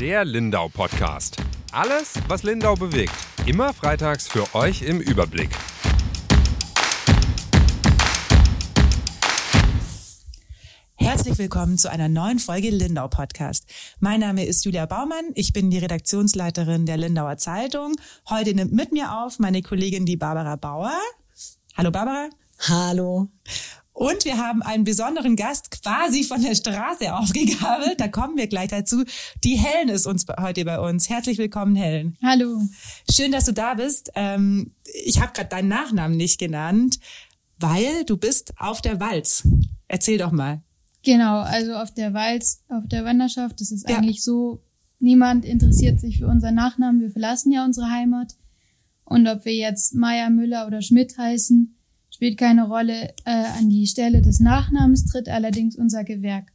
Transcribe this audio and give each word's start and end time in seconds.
Der 0.00 0.24
Lindau 0.24 0.68
Podcast. 0.68 1.38
Alles, 1.72 2.14
was 2.28 2.44
Lindau 2.44 2.76
bewegt. 2.76 3.12
Immer 3.46 3.74
freitags 3.74 4.28
für 4.28 4.54
euch 4.54 4.82
im 4.82 5.00
Überblick. 5.00 5.50
Herzlich 10.94 11.36
willkommen 11.38 11.78
zu 11.78 11.90
einer 11.90 12.08
neuen 12.08 12.38
Folge 12.38 12.70
Lindau 12.70 13.08
Podcast. 13.08 13.66
Mein 13.98 14.20
Name 14.20 14.44
ist 14.44 14.64
Julia 14.64 14.86
Baumann. 14.86 15.32
Ich 15.34 15.52
bin 15.52 15.68
die 15.68 15.78
Redaktionsleiterin 15.78 16.86
der 16.86 16.96
Lindauer 16.96 17.36
Zeitung. 17.38 17.96
Heute 18.28 18.54
nimmt 18.54 18.72
mit 18.72 18.92
mir 18.92 19.18
auf 19.18 19.40
meine 19.40 19.62
Kollegin 19.62 20.06
die 20.06 20.16
Barbara 20.16 20.54
Bauer. 20.54 20.96
Hallo 21.76 21.90
Barbara. 21.90 22.28
Hallo. 22.68 23.26
Und 23.98 24.24
wir 24.24 24.36
haben 24.36 24.62
einen 24.62 24.84
besonderen 24.84 25.34
Gast 25.34 25.72
quasi 25.82 26.22
von 26.22 26.40
der 26.40 26.54
Straße 26.54 27.12
aufgegabelt. 27.12 27.98
Da 27.98 28.06
kommen 28.06 28.36
wir 28.36 28.46
gleich 28.46 28.68
dazu. 28.68 29.02
Die 29.42 29.56
Helen 29.56 29.88
ist 29.88 30.06
uns 30.06 30.24
heute 30.38 30.64
bei 30.64 30.78
uns. 30.78 31.08
Herzlich 31.08 31.36
willkommen, 31.36 31.74
Helen. 31.74 32.16
Hallo. 32.22 32.62
Schön, 33.10 33.32
dass 33.32 33.46
du 33.46 33.52
da 33.52 33.74
bist. 33.74 34.12
Ähm, 34.14 34.70
ich 35.04 35.20
habe 35.20 35.32
gerade 35.32 35.48
deinen 35.48 35.66
Nachnamen 35.66 36.16
nicht 36.16 36.38
genannt, 36.38 37.00
weil 37.58 38.04
du 38.04 38.16
bist 38.16 38.52
auf 38.56 38.80
der 38.80 39.00
Walz. 39.00 39.48
Erzähl 39.88 40.16
doch 40.16 40.30
mal. 40.30 40.62
Genau, 41.02 41.40
also 41.40 41.74
auf 41.74 41.92
der 41.92 42.14
Walz, 42.14 42.62
auf 42.68 42.86
der 42.86 43.04
Wanderschaft, 43.04 43.60
das 43.60 43.72
ist 43.72 43.90
ja. 43.90 43.96
eigentlich 43.96 44.22
so, 44.22 44.62
niemand 45.00 45.44
interessiert 45.44 45.98
sich 45.98 46.18
für 46.18 46.28
unseren 46.28 46.54
Nachnamen. 46.54 47.00
Wir 47.00 47.10
verlassen 47.10 47.50
ja 47.50 47.64
unsere 47.64 47.90
Heimat. 47.90 48.36
Und 49.04 49.26
ob 49.26 49.44
wir 49.44 49.56
jetzt 49.56 49.92
Meier, 49.92 50.30
Müller 50.30 50.68
oder 50.68 50.82
Schmidt 50.82 51.18
heißen, 51.18 51.74
spielt 52.18 52.36
keine 52.36 52.66
Rolle. 52.66 53.14
Äh, 53.24 53.44
an 53.60 53.70
die 53.70 53.86
Stelle 53.86 54.22
des 54.22 54.40
Nachnamens 54.40 55.04
tritt 55.04 55.28
allerdings 55.28 55.76
unser 55.76 56.02
Gewerk. 56.02 56.46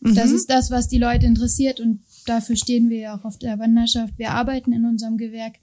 Mhm. 0.00 0.16
Das 0.16 0.32
ist 0.32 0.50
das, 0.50 0.72
was 0.72 0.88
die 0.88 0.98
Leute 0.98 1.26
interessiert 1.26 1.78
und 1.78 2.00
dafür 2.26 2.56
stehen 2.56 2.90
wir 2.90 2.98
ja 2.98 3.16
auch 3.16 3.24
auf 3.24 3.38
der 3.38 3.60
Wanderschaft. 3.60 4.18
Wir 4.18 4.32
arbeiten 4.32 4.72
in 4.72 4.84
unserem 4.84 5.18
Gewerk. 5.18 5.60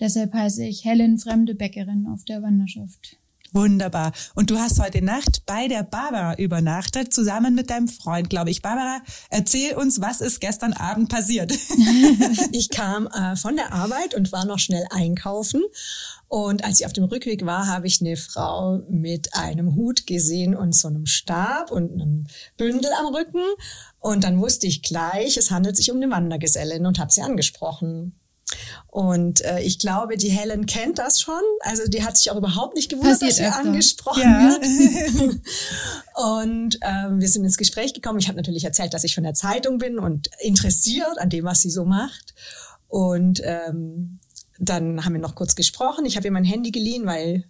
Deshalb 0.00 0.32
heiße 0.32 0.64
ich 0.64 0.86
Helen 0.86 1.18
Fremde 1.18 1.54
Bäckerin 1.54 2.06
auf 2.06 2.24
der 2.24 2.42
Wanderschaft. 2.42 3.18
Wunderbar. 3.52 4.12
Und 4.34 4.50
du 4.50 4.58
hast 4.58 4.80
heute 4.80 5.04
Nacht 5.04 5.42
bei 5.46 5.68
der 5.68 5.84
Barbara 5.84 6.34
übernachtet, 6.36 7.12
zusammen 7.12 7.54
mit 7.54 7.70
deinem 7.70 7.86
Freund, 7.86 8.28
glaube 8.28 8.50
ich. 8.50 8.62
Barbara, 8.62 9.00
erzähl 9.30 9.76
uns, 9.76 10.00
was 10.00 10.20
ist 10.20 10.40
gestern 10.40 10.72
Abend 10.72 11.08
passiert? 11.08 11.52
ich 12.52 12.70
kam 12.70 13.06
äh, 13.06 13.36
von 13.36 13.54
der 13.54 13.72
Arbeit 13.72 14.14
und 14.16 14.32
war 14.32 14.44
noch 14.44 14.58
schnell 14.58 14.84
einkaufen. 14.90 15.62
Und 16.34 16.64
als 16.64 16.80
ich 16.80 16.86
auf 16.86 16.92
dem 16.92 17.04
Rückweg 17.04 17.46
war, 17.46 17.68
habe 17.68 17.86
ich 17.86 18.00
eine 18.00 18.16
Frau 18.16 18.80
mit 18.90 19.34
einem 19.34 19.76
Hut 19.76 20.04
gesehen 20.04 20.56
und 20.56 20.74
so 20.74 20.88
einem 20.88 21.06
Stab 21.06 21.70
und 21.70 21.92
einem 21.92 22.26
Bündel 22.56 22.90
am 22.98 23.14
Rücken. 23.14 23.44
Und 24.00 24.24
dann 24.24 24.40
wusste 24.40 24.66
ich 24.66 24.82
gleich, 24.82 25.36
es 25.36 25.52
handelt 25.52 25.76
sich 25.76 25.92
um 25.92 25.98
eine 25.98 26.10
Wandergesellin 26.10 26.86
und 26.86 26.98
habe 26.98 27.12
sie 27.12 27.22
angesprochen. 27.22 28.18
Und 28.88 29.42
äh, 29.42 29.60
ich 29.60 29.78
glaube, 29.78 30.16
die 30.16 30.28
Helen 30.28 30.66
kennt 30.66 30.98
das 30.98 31.20
schon. 31.20 31.40
Also 31.60 31.86
die 31.86 32.02
hat 32.02 32.16
sich 32.16 32.32
auch 32.32 32.36
überhaupt 32.36 32.74
nicht 32.74 32.90
gewundert, 32.90 33.20
Passiert 33.20 33.30
dass 33.30 33.36
sie 33.36 33.44
öfter. 33.44 33.68
angesprochen 33.68 34.22
ja. 34.22 34.58
wird. 34.58 35.34
und 36.16 36.78
ähm, 36.82 37.20
wir 37.20 37.28
sind 37.28 37.44
ins 37.44 37.58
Gespräch 37.58 37.94
gekommen. 37.94 38.18
Ich 38.18 38.26
habe 38.26 38.38
natürlich 38.38 38.64
erzählt, 38.64 38.92
dass 38.92 39.04
ich 39.04 39.14
von 39.14 39.22
der 39.22 39.34
Zeitung 39.34 39.78
bin 39.78 40.00
und 40.00 40.30
interessiert 40.40 41.16
an 41.18 41.30
dem, 41.30 41.44
was 41.44 41.60
sie 41.60 41.70
so 41.70 41.84
macht. 41.84 42.34
Und 42.88 43.40
ähm, 43.44 44.18
dann 44.58 45.04
haben 45.04 45.14
wir 45.14 45.20
noch 45.20 45.34
kurz 45.34 45.54
gesprochen. 45.54 46.04
Ich 46.04 46.16
habe 46.16 46.26
ihr 46.26 46.32
mein 46.32 46.44
Handy 46.44 46.70
geliehen, 46.70 47.06
weil 47.06 47.44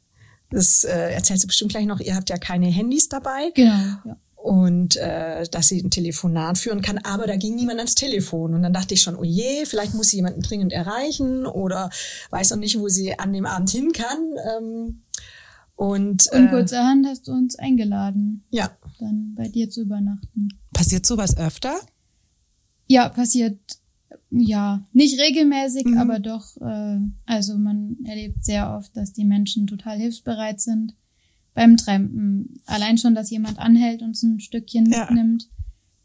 das 0.51 0.85
äh, 0.85 1.13
erzählst 1.13 1.45
du 1.45 1.49
bestimmt 1.49 1.73
gleich 1.73 1.87
noch, 1.87 2.01
ihr 2.01 2.15
habt 2.15 2.31
ja 2.31 2.39
keine 2.39 2.67
Handys 2.67 3.09
dabei. 3.09 3.51
Genau. 3.55 3.73
Ja 4.05 4.17
und 4.45 4.97
äh, 4.97 5.49
dass 5.51 5.69
sie 5.69 5.81
ein 5.81 5.91
Telefonat 5.91 6.59
führen 6.59 6.83
kann, 6.83 6.99
aber 6.99 7.27
da 7.27 7.35
ging 7.35 7.55
niemand 7.55 7.79
ans 7.79 7.95
Telefon 7.95 8.53
und 8.53 8.63
dann 8.63 8.75
dachte 8.75 8.93
ich 8.93 9.01
schon, 9.01 9.17
oh 9.17 9.25
je, 9.25 9.65
vielleicht 9.65 9.95
muss 9.95 10.09
sie 10.09 10.17
jemanden 10.17 10.43
dringend 10.43 10.71
erreichen 10.71 11.47
oder 11.47 11.89
weiß 12.29 12.51
noch 12.51 12.59
nicht, 12.59 12.79
wo 12.79 12.89
sie 12.89 13.19
an 13.19 13.33
dem 13.33 13.47
Abend 13.47 13.71
hin 13.71 13.93
kann. 13.93 14.35
Ähm, 14.55 15.03
und, 15.77 16.31
und 16.31 16.47
äh, 16.47 16.51
kurzerhand 16.51 17.07
hast 17.07 17.27
du 17.27 17.33
uns 17.33 17.57
eingeladen, 17.57 18.45
ja, 18.51 18.71
dann 19.01 19.33
bei 19.35 19.49
dir 19.49 19.71
zu 19.71 19.81
übernachten. 19.81 20.51
Passiert 20.75 21.07
sowas 21.07 21.39
öfter? 21.39 21.75
Ja, 22.87 23.09
passiert 23.09 23.59
ja 24.41 24.87
nicht 24.93 25.21
regelmäßig, 25.21 25.87
mhm. 25.87 25.99
aber 25.99 26.19
doch. 26.19 26.57
Äh, 26.61 26.99
also 27.27 27.57
man 27.57 27.97
erlebt 28.05 28.45
sehr 28.45 28.75
oft, 28.77 28.97
dass 28.97 29.13
die 29.13 29.25
Menschen 29.25 29.67
total 29.67 29.99
hilfsbereit 29.99 30.61
sind 30.61 30.95
beim 31.55 31.77
Trampen. 31.77 32.61
Allein 32.67 32.99
schon, 32.99 33.15
dass 33.15 33.31
jemand 33.31 33.59
anhält 33.59 34.03
und 34.03 34.21
ein 34.23 34.41
Stückchen 34.41 34.91
ja. 34.91 35.07
mitnimmt. 35.07 35.49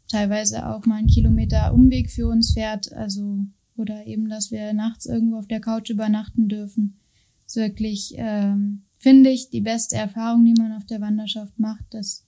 Teilweise 0.08 0.66
auch 0.68 0.86
mal 0.86 0.96
einen 0.96 1.08
Kilometer 1.08 1.72
Umweg 1.72 2.10
für 2.10 2.28
uns 2.28 2.52
fährt. 2.52 2.92
Also, 2.92 3.44
oder 3.76 4.06
eben, 4.06 4.28
dass 4.28 4.50
wir 4.50 4.72
nachts 4.72 5.06
irgendwo 5.06 5.36
auf 5.36 5.48
der 5.48 5.60
Couch 5.60 5.90
übernachten 5.90 6.48
dürfen. 6.48 6.98
ist 7.46 7.56
wirklich, 7.56 8.14
ähm, 8.16 8.82
finde 8.98 9.30
ich, 9.30 9.50
die 9.50 9.60
beste 9.60 9.96
Erfahrung, 9.96 10.44
die 10.44 10.60
man 10.60 10.72
auf 10.72 10.86
der 10.86 11.00
Wanderschaft 11.00 11.58
macht, 11.58 11.84
dass 11.90 12.24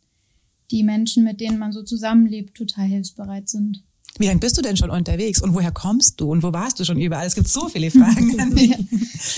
die 0.71 0.83
Menschen, 0.83 1.25
mit 1.25 1.41
denen 1.41 1.59
man 1.59 1.73
so 1.73 1.83
zusammenlebt, 1.83 2.57
total 2.57 2.87
hilfsbereit 2.87 3.49
sind. 3.49 3.85
Wie 4.19 4.27
lange 4.27 4.41
bist 4.41 4.59
du 4.59 4.63
denn 4.63 4.77
schon 4.77 4.91
unterwegs 4.91 5.43
und 5.43 5.55
woher 5.55 5.73
kommst 5.73 6.21
du 6.21 6.31
und 6.31 6.43
wo 6.43 6.53
warst 6.53 6.79
du 6.79 6.85
schon 6.85 7.01
überall? 7.01 7.27
Es 7.27 7.35
gibt 7.35 7.49
so 7.49 7.69
viele 7.69 7.91
Fragen 7.91 8.39
an 8.39 8.49
mich. 8.55 8.77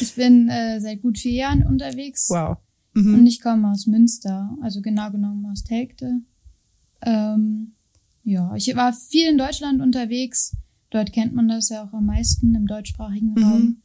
Ich 0.00 0.14
bin 0.14 0.48
äh, 0.48 0.80
seit 0.80 1.00
gut 1.00 1.18
vier 1.18 1.32
Jahren 1.32 1.64
unterwegs. 1.64 2.28
Wow. 2.28 2.58
Mhm. 2.94 3.14
Und 3.14 3.26
ich 3.26 3.40
komme 3.40 3.70
aus 3.70 3.86
Münster, 3.86 4.56
also 4.62 4.80
genau 4.80 5.10
genommen 5.10 5.46
aus 5.46 5.62
Telgte. 5.62 6.20
Ähm, 7.02 7.74
ja, 8.24 8.54
ich 8.54 8.74
war 8.74 8.92
viel 8.92 9.28
in 9.28 9.38
Deutschland 9.38 9.80
unterwegs. 9.80 10.56
Dort 10.90 11.12
kennt 11.12 11.34
man 11.34 11.48
das 11.48 11.68
ja 11.68 11.84
auch 11.84 11.92
am 11.92 12.06
meisten 12.06 12.54
im 12.54 12.66
deutschsprachigen 12.66 13.34
mhm. 13.34 13.44
Raum. 13.44 13.82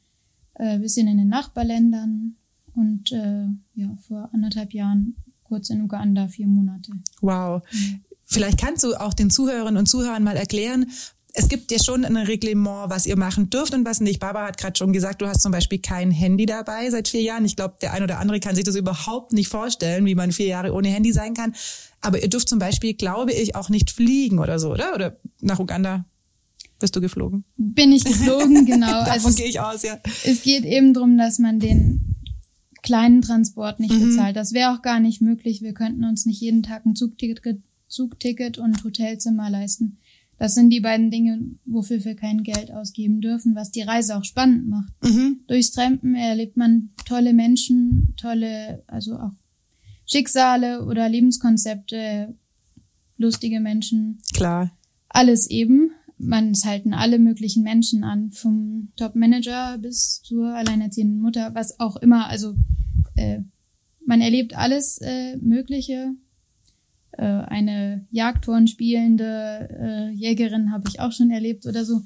Äh, 0.55 0.79
bisschen 0.79 1.07
in 1.07 1.17
den 1.17 1.29
Nachbarländern 1.29 2.35
und 2.73 3.11
äh, 3.11 3.45
ja, 3.75 3.95
vor 4.07 4.29
anderthalb 4.33 4.73
Jahren 4.73 5.15
kurz 5.43 5.69
in 5.69 5.81
Uganda, 5.81 6.27
vier 6.27 6.47
Monate. 6.47 6.91
Wow. 7.21 7.63
Mhm. 7.71 8.01
Vielleicht 8.29 8.59
kannst 8.59 8.83
du 8.83 8.93
auch 8.93 9.13
den 9.13 9.29
Zuhörerinnen 9.29 9.77
und 9.77 9.87
Zuhörern 9.87 10.23
mal 10.23 10.37
erklären, 10.37 10.91
es 11.33 11.47
gibt 11.47 11.71
ja 11.71 11.77
schon 11.79 12.05
ein 12.05 12.17
Reglement, 12.17 12.89
was 12.89 13.05
ihr 13.05 13.15
machen 13.15 13.49
dürft 13.49 13.73
und 13.73 13.85
was 13.85 14.01
nicht. 14.01 14.19
Barbara 14.19 14.47
hat 14.47 14.57
gerade 14.57 14.77
schon 14.77 14.93
gesagt, 14.93 15.21
du 15.21 15.27
hast 15.27 15.41
zum 15.41 15.51
Beispiel 15.51 15.79
kein 15.79 16.11
Handy 16.11 16.45
dabei 16.45 16.89
seit 16.89 17.07
vier 17.07 17.21
Jahren. 17.21 17.45
Ich 17.45 17.55
glaube, 17.55 17.75
der 17.81 17.93
ein 17.93 18.03
oder 18.03 18.19
andere 18.19 18.39
kann 18.39 18.55
sich 18.55 18.63
das 18.63 18.75
überhaupt 18.75 19.31
nicht 19.31 19.47
vorstellen, 19.47 20.05
wie 20.05 20.15
man 20.15 20.31
vier 20.31 20.47
Jahre 20.47 20.73
ohne 20.73 20.89
Handy 20.89 21.13
sein 21.13 21.33
kann. 21.35 21.53
Aber 22.01 22.21
ihr 22.21 22.29
dürft 22.29 22.49
zum 22.49 22.59
Beispiel, 22.59 22.93
glaube 22.93 23.31
ich, 23.31 23.55
auch 23.55 23.69
nicht 23.69 23.91
fliegen 23.91 24.39
oder 24.39 24.57
so, 24.57 24.71
oder? 24.71 24.95
Oder 24.95 25.17
nach 25.41 25.59
Uganda 25.59 26.05
bist 26.79 26.95
du 26.95 27.01
geflogen? 27.01 27.43
Bin 27.57 27.91
ich 27.91 28.05
geflogen, 28.05 28.65
genau. 28.65 28.87
Davon 28.87 29.11
also 29.11 29.29
gehe 29.33 29.47
ich 29.47 29.59
aus, 29.59 29.83
ja. 29.83 29.99
Es 30.23 30.41
geht 30.41 30.65
eben 30.65 30.93
darum, 30.93 31.17
dass 31.17 31.37
man 31.37 31.59
den 31.59 32.15
kleinen 32.81 33.21
Transport 33.21 33.79
nicht 33.79 33.93
mhm. 33.93 34.09
bezahlt. 34.09 34.35
Das 34.35 34.53
wäre 34.53 34.73
auch 34.73 34.81
gar 34.81 34.99
nicht 34.99 35.21
möglich. 35.21 35.61
Wir 35.61 35.73
könnten 35.73 36.05
uns 36.05 36.25
nicht 36.25 36.41
jeden 36.41 36.63
Tag 36.63 36.85
ein 36.85 36.95
Zugticket, 36.95 37.43
Zugticket 37.89 38.57
und 38.57 38.83
Hotelzimmer 38.83 39.49
leisten. 39.49 39.97
Das 40.37 40.55
sind 40.55 40.69
die 40.69 40.79
beiden 40.79 41.11
Dinge, 41.11 41.41
wofür 41.65 42.03
wir 42.05 42.15
kein 42.15 42.43
Geld 42.43 42.71
ausgeben 42.71 43.19
dürfen, 43.19 43.55
was 43.55 43.71
die 43.71 43.81
Reise 43.81 44.15
auch 44.17 44.23
spannend 44.23 44.69
macht. 44.69 44.93
Mhm. 45.03 45.41
Durchs 45.47 45.71
Trampen 45.71 46.15
erlebt 46.15 46.55
man 46.55 46.91
tolle 47.05 47.33
Menschen, 47.33 48.13
tolle, 48.15 48.81
also 48.87 49.17
auch 49.17 49.33
Schicksale 50.05 50.85
oder 50.85 51.09
Lebenskonzepte, 51.09 52.33
lustige 53.17 53.59
Menschen. 53.59 54.19
Klar. 54.33 54.71
Alles 55.09 55.49
eben. 55.49 55.91
Man 56.17 56.51
es 56.51 56.65
halten 56.65 56.93
alle 56.93 57.19
möglichen 57.19 57.63
Menschen 57.63 58.03
an, 58.03 58.31
vom 58.31 58.91
Top-Manager 58.95 59.77
bis 59.77 60.21
zur 60.21 60.53
alleinerziehenden 60.53 61.21
Mutter, 61.21 61.53
was 61.53 61.79
auch 61.79 61.97
immer. 61.97 62.27
Also 62.27 62.55
äh, 63.15 63.39
man 64.05 64.21
erlebt 64.21 64.55
alles 64.55 64.99
äh, 65.01 65.37
Mögliche 65.37 66.13
äh, 67.11 67.23
eine 67.23 68.05
Jagdhorn 68.11 68.67
spielende 68.67 69.69
äh, 69.79 70.09
Jägerin 70.11 70.71
habe 70.71 70.89
ich 70.89 70.99
auch 70.99 71.11
schon 71.11 71.31
erlebt 71.31 71.65
oder 71.65 71.85
so. 71.85 72.01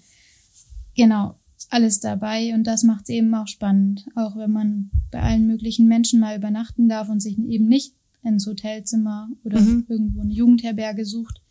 Genau, 0.96 1.40
alles 1.70 2.00
dabei 2.00 2.54
und 2.54 2.66
das 2.66 2.84
macht 2.84 3.04
es 3.04 3.10
eben 3.10 3.34
auch 3.34 3.48
spannend, 3.48 4.06
auch 4.16 4.36
wenn 4.36 4.52
man 4.52 4.92
bei 5.12 5.22
allen 5.22 5.48
möglichen 5.48 5.88
Menschen 5.88 6.20
mal 6.20 6.38
übernachten 6.38 6.88
darf 6.88 7.10
und 7.10 7.20
sich 7.20 7.38
eben 7.38 7.68
nicht 7.68 7.96
ins 8.24 8.48
Hotelzimmer 8.48 9.30
oder 9.44 9.60
mhm. 9.60 9.86
irgendwo 9.88 10.22
eine 10.22 10.34
Jugendherberge 10.34 11.06
sucht, 11.06 11.42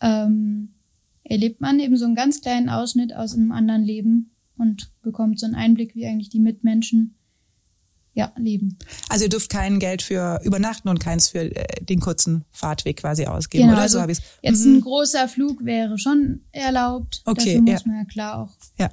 ähm, 0.00 0.70
erlebt 1.22 1.60
man 1.60 1.78
eben 1.78 1.96
so 1.96 2.04
einen 2.04 2.14
ganz 2.14 2.40
kleinen 2.40 2.68
Ausschnitt 2.68 3.14
aus 3.14 3.34
einem 3.34 3.52
anderen 3.52 3.84
Leben 3.84 4.30
und 4.56 4.92
bekommt 5.02 5.38
so 5.38 5.46
einen 5.46 5.54
Einblick, 5.54 5.94
wie 5.94 6.06
eigentlich 6.06 6.28
die 6.28 6.40
Mitmenschen 6.40 7.14
ja, 8.14 8.32
leben. 8.36 8.78
Also 9.08 9.24
ihr 9.24 9.28
dürft 9.28 9.50
kein 9.50 9.78
Geld 9.78 10.02
für 10.02 10.40
Übernachten 10.44 10.88
und 10.88 11.00
keins 11.00 11.28
für 11.28 11.54
äh, 11.54 11.84
den 11.84 12.00
kurzen 12.00 12.44
Fahrtweg 12.52 12.98
quasi 12.98 13.26
ausgeben, 13.26 13.64
genau, 13.64 13.74
oder? 13.74 13.82
Also 13.82 14.00
so 14.00 14.08
ich 14.08 14.18
Jetzt 14.42 14.64
mhm. 14.64 14.76
ein 14.76 14.80
großer 14.80 15.28
Flug 15.28 15.64
wäre 15.64 15.98
schon 15.98 16.40
erlaubt. 16.52 17.22
Okay, 17.24 17.56
Dafür 17.56 17.66
ja. 17.66 17.72
muss 17.72 17.86
man 17.86 17.96
ja 17.96 18.04
klar 18.04 18.38
auch 18.38 18.52
ja. 18.78 18.90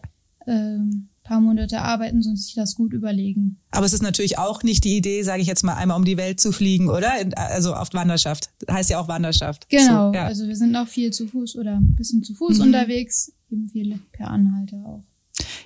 ähm, 0.47 1.09
paar 1.23 1.39
Monate 1.39 1.81
arbeiten 1.81 2.17
und 2.17 2.35
sich 2.35 2.55
das 2.55 2.75
gut 2.75 2.93
überlegen. 2.93 3.59
Aber 3.69 3.85
es 3.85 3.93
ist 3.93 4.01
natürlich 4.01 4.39
auch 4.39 4.63
nicht 4.63 4.83
die 4.83 4.97
Idee, 4.97 5.21
sage 5.21 5.41
ich 5.41 5.47
jetzt 5.47 5.63
mal, 5.63 5.75
einmal 5.75 5.97
um 5.97 6.03
die 6.05 6.17
Welt 6.17 6.39
zu 6.39 6.51
fliegen, 6.51 6.89
oder? 6.89 7.11
Also 7.35 7.75
auf 7.75 7.93
Wanderschaft. 7.93 8.49
Das 8.59 8.75
heißt 8.75 8.89
ja 8.89 8.99
auch 8.99 9.07
Wanderschaft. 9.07 9.69
Genau. 9.69 10.09
So, 10.09 10.15
ja. 10.15 10.25
Also 10.25 10.47
wir 10.47 10.55
sind 10.55 10.75
auch 10.75 10.87
viel 10.87 11.11
zu 11.11 11.27
Fuß 11.27 11.57
oder 11.57 11.75
ein 11.75 11.95
bisschen 11.95 12.23
zu 12.23 12.33
Fuß 12.33 12.57
Mhm. 12.57 12.65
unterwegs, 12.65 13.31
eben 13.51 13.69
viel 13.69 13.99
per 14.11 14.29
Anhalter 14.29 14.77
auch. 14.77 15.03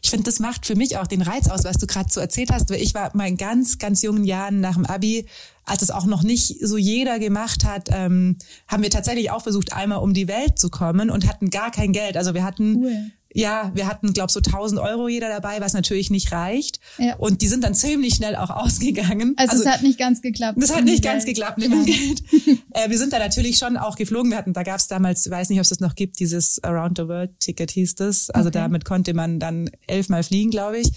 Ich 0.06 0.12
finde, 0.12 0.25
das 0.25 0.40
macht 0.40 0.68
für 0.68 0.75
mich 0.75 1.00
auch 1.00 1.07
den 1.07 1.24
Reiz 1.24 1.50
aus, 1.50 1.63
was 1.63 1.80
du 1.80 1.88
gerade 1.88 2.13
so 2.13 2.19
erzählt 2.19 2.52
hast. 2.52 2.69
Weil 2.69 2.80
ich 2.80 2.94
war 2.94 3.10
mal 3.18 3.28
in 3.28 3.38
ganz, 3.38 3.80
ganz 3.80 4.04
jungen 4.04 4.24
Jahren 4.24 4.60
nach 4.60 4.75
dem 4.75 4.86
Abi, 4.86 5.25
als 5.63 5.81
es 5.81 5.90
auch 5.90 6.06
noch 6.06 6.22
nicht 6.22 6.57
so 6.62 6.78
jeder 6.78 7.18
gemacht 7.18 7.66
hat, 7.66 7.90
ähm, 7.92 8.38
haben 8.68 8.84
wir 8.84 8.92
tatsächlich 8.92 9.31
auch 9.31 9.42
versucht, 9.42 9.74
einmal 9.74 9.98
um 9.98 10.13
die 10.13 10.28
Welt 10.28 10.60
zu 10.60 10.69
kommen 10.69 11.10
und 11.10 11.28
hatten 11.28 11.50
gar 11.50 11.72
kein 11.72 11.92
Geld. 11.92 12.18
Also 12.18 12.36
wir 12.36 12.44
hatten 12.44 12.84
Cool. 12.84 13.12
Ja, 13.38 13.70
wir 13.76 13.86
hatten, 13.88 14.14
glaub 14.14 14.32
so 14.32 14.40
1000 14.40 14.80
Euro 14.80 15.10
jeder 15.10 15.28
dabei, 15.28 15.60
was 15.60 15.74
natürlich 15.74 16.10
nicht 16.10 16.32
reicht. 16.32 16.80
Ja. 16.98 17.16
Und 17.18 17.42
die 17.42 17.48
sind 17.50 17.66
dann 17.66 17.74
ziemlich 17.76 18.16
schnell 18.16 18.38
auch 18.38 18.50
ausgegangen. 18.50 19.34
Also, 19.36 19.62
es 19.62 19.66
hat 19.68 19.82
nicht 19.84 20.00
ganz 20.00 20.22
geklappt. 20.22 20.58
das 20.62 20.74
hat 20.74 20.86
nicht 20.86 21.04
ganz 21.04 21.26
Welt. 21.26 21.36
geklappt 21.36 21.58
mit 21.58 21.70
dem 21.70 21.86
Geld. 21.86 22.24
äh, 22.72 22.90
wir 22.90 22.98
sind 22.98 23.12
da 23.12 23.20
natürlich 23.20 23.58
schon 23.58 23.76
auch 23.76 23.98
geflogen. 23.98 24.32
Wir 24.32 24.38
hatten, 24.38 24.54
da 24.54 24.64
gab 24.64 24.78
es 24.78 24.88
damals, 24.88 25.26
ich 25.26 25.32
weiß 25.34 25.50
nicht, 25.50 25.60
ob 25.60 25.64
es 25.64 25.70
das 25.70 25.82
noch 25.82 25.96
gibt, 25.96 26.20
dieses 26.22 26.64
Around 26.64 26.98
the 26.98 27.08
World 27.10 27.38
Ticket 27.42 27.72
hieß 27.72 27.96
das. 27.96 28.30
Also 28.30 28.48
Okay. 28.48 28.58
damit 28.60 28.86
konnte 28.86 29.14
man 29.14 29.40
dann 29.40 29.70
elfmal 29.86 30.24
fliegen, 30.24 30.50
glaube 30.52 30.78
ich. 30.80 30.92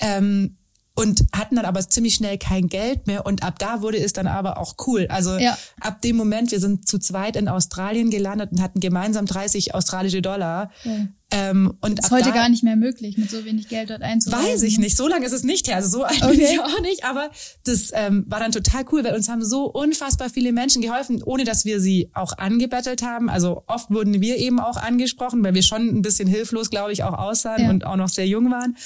Ähm, 0.00 0.56
und 0.98 1.24
hatten 1.34 1.56
dann 1.56 1.66
aber 1.66 1.86
ziemlich 1.86 2.14
schnell 2.14 2.38
kein 2.38 2.68
Geld 2.68 3.06
mehr 3.06 3.26
und 3.26 3.42
ab 3.42 3.58
da 3.58 3.82
wurde 3.82 3.98
es 3.98 4.14
dann 4.14 4.26
aber 4.26 4.58
auch 4.58 4.76
cool. 4.86 5.06
Also 5.10 5.36
Ja. 5.36 5.56
ab 5.78 6.00
dem 6.00 6.16
Moment, 6.16 6.52
wir 6.52 6.58
sind 6.60 6.88
zu 6.88 6.98
zweit 6.98 7.36
in 7.36 7.48
Australien 7.48 8.08
gelandet 8.10 8.50
und 8.52 8.62
hatten 8.62 8.80
gemeinsam 8.80 9.26
30 9.26 9.74
australische 9.74 10.22
Dollar. 10.22 10.70
Ja. 10.84 11.06
Ähm, 11.32 11.76
und 11.80 11.98
Ist 11.98 12.12
heute 12.12 12.30
gar 12.30 12.48
nicht 12.48 12.62
mehr 12.62 12.76
möglich, 12.76 13.18
mit 13.18 13.28
so 13.28 13.44
wenig 13.44 13.68
Geld 13.68 13.90
dort 13.90 14.02
einzureisen. 14.02 14.46
Weiß 14.48 14.62
ich 14.62 14.78
nicht. 14.78 14.96
So 14.96 15.08
lange 15.08 15.26
ist 15.26 15.32
es 15.32 15.42
nicht 15.42 15.66
her. 15.66 15.74
Also 15.76 15.88
so 15.98 16.04
alt 16.04 16.20
bin 16.20 16.28
Okay. 16.30 16.48
ich 16.52 16.60
auch 16.60 16.80
nicht. 16.82 17.04
Aber 17.04 17.30
das 17.64 17.90
ähm, 17.94 18.24
war 18.28 18.38
dann 18.38 18.52
total 18.52 18.84
cool, 18.92 19.02
weil 19.02 19.14
uns 19.16 19.28
haben 19.28 19.44
so 19.44 19.64
unfassbar 19.64 20.30
viele 20.30 20.52
Menschen 20.52 20.82
geholfen, 20.82 21.22
ohne 21.24 21.42
dass 21.42 21.64
wir 21.64 21.80
sie 21.80 22.10
auch 22.14 22.38
angebettelt 22.38 23.02
haben. 23.02 23.28
Also 23.28 23.64
oft 23.66 23.90
wurden 23.90 24.20
wir 24.20 24.36
eben 24.36 24.60
auch 24.60 24.76
angesprochen, 24.76 25.42
weil 25.42 25.54
wir 25.54 25.64
schon 25.64 25.88
ein 25.88 26.02
bisschen 26.02 26.28
hilflos, 26.28 26.70
glaube 26.70 26.92
ich, 26.92 27.02
auch 27.02 27.14
aussahen 27.18 27.64
Ja. 27.64 27.70
und 27.70 27.84
auch 27.84 27.96
noch 27.96 28.08
sehr 28.08 28.28
jung 28.28 28.48
waren. 28.52 28.76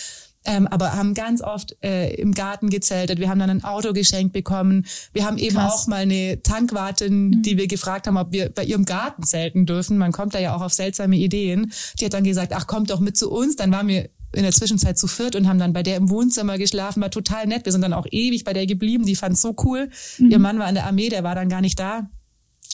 Ähm, 0.46 0.66
aber 0.66 0.94
haben 0.94 1.12
ganz 1.12 1.42
oft 1.42 1.76
äh, 1.82 2.14
im 2.14 2.32
Garten 2.32 2.70
gezeltet. 2.70 3.18
Wir 3.18 3.28
haben 3.28 3.38
dann 3.38 3.50
ein 3.50 3.64
Auto 3.64 3.92
geschenkt 3.92 4.32
bekommen. 4.32 4.86
Wir 5.12 5.26
haben 5.26 5.36
eben 5.36 5.56
Krass. 5.56 5.72
auch 5.72 5.86
mal 5.86 6.00
eine 6.00 6.42
Tankwartin, 6.42 7.42
die 7.42 7.58
wir 7.58 7.66
gefragt 7.66 8.06
haben, 8.06 8.16
ob 8.16 8.32
wir 8.32 8.48
bei 8.48 8.64
ihrem 8.64 8.86
Garten 8.86 9.22
zelten 9.22 9.66
dürfen. 9.66 9.98
Man 9.98 10.12
kommt 10.12 10.34
da 10.34 10.38
ja 10.38 10.56
auch 10.56 10.62
auf 10.62 10.72
seltsame 10.72 11.16
Ideen. 11.16 11.72
Die 12.00 12.06
hat 12.06 12.14
dann 12.14 12.24
gesagt, 12.24 12.54
ach, 12.54 12.66
kommt 12.66 12.90
doch 12.90 13.00
mit 13.00 13.18
zu 13.18 13.30
uns. 13.30 13.56
Dann 13.56 13.70
waren 13.70 13.88
wir 13.88 14.08
in 14.32 14.42
der 14.42 14.52
Zwischenzeit 14.52 14.96
zu 14.96 15.08
viert 15.08 15.36
und 15.36 15.48
haben 15.48 15.58
dann 15.58 15.72
bei 15.72 15.82
der 15.82 15.96
im 15.96 16.08
Wohnzimmer 16.08 16.56
geschlafen. 16.56 17.02
War 17.02 17.10
total 17.10 17.46
nett. 17.46 17.64
Wir 17.66 17.72
sind 17.72 17.82
dann 17.82 17.92
auch 17.92 18.06
ewig 18.10 18.44
bei 18.44 18.52
der 18.52 18.66
geblieben. 18.66 19.04
Die 19.04 19.16
fand 19.16 19.36
so 19.36 19.54
cool. 19.64 19.90
Ihr 20.18 20.38
Mann 20.38 20.58
war 20.58 20.68
in 20.68 20.74
der 20.74 20.86
Armee, 20.86 21.08
der 21.08 21.24
war 21.24 21.34
dann 21.34 21.48
gar 21.48 21.60
nicht 21.60 21.78
da. 21.78 22.08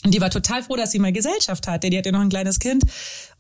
Und 0.07 0.15
die 0.15 0.21
war 0.21 0.31
total 0.31 0.63
froh, 0.63 0.77
dass 0.77 0.93
sie 0.93 1.01
mal 1.01 1.11
Gesellschaft 1.13 1.67
hatte. 1.67 1.91
Die 1.91 1.99
hatte 1.99 2.13
noch 2.13 2.21
ein 2.21 2.29
kleines 2.29 2.61
Kind 2.61 2.85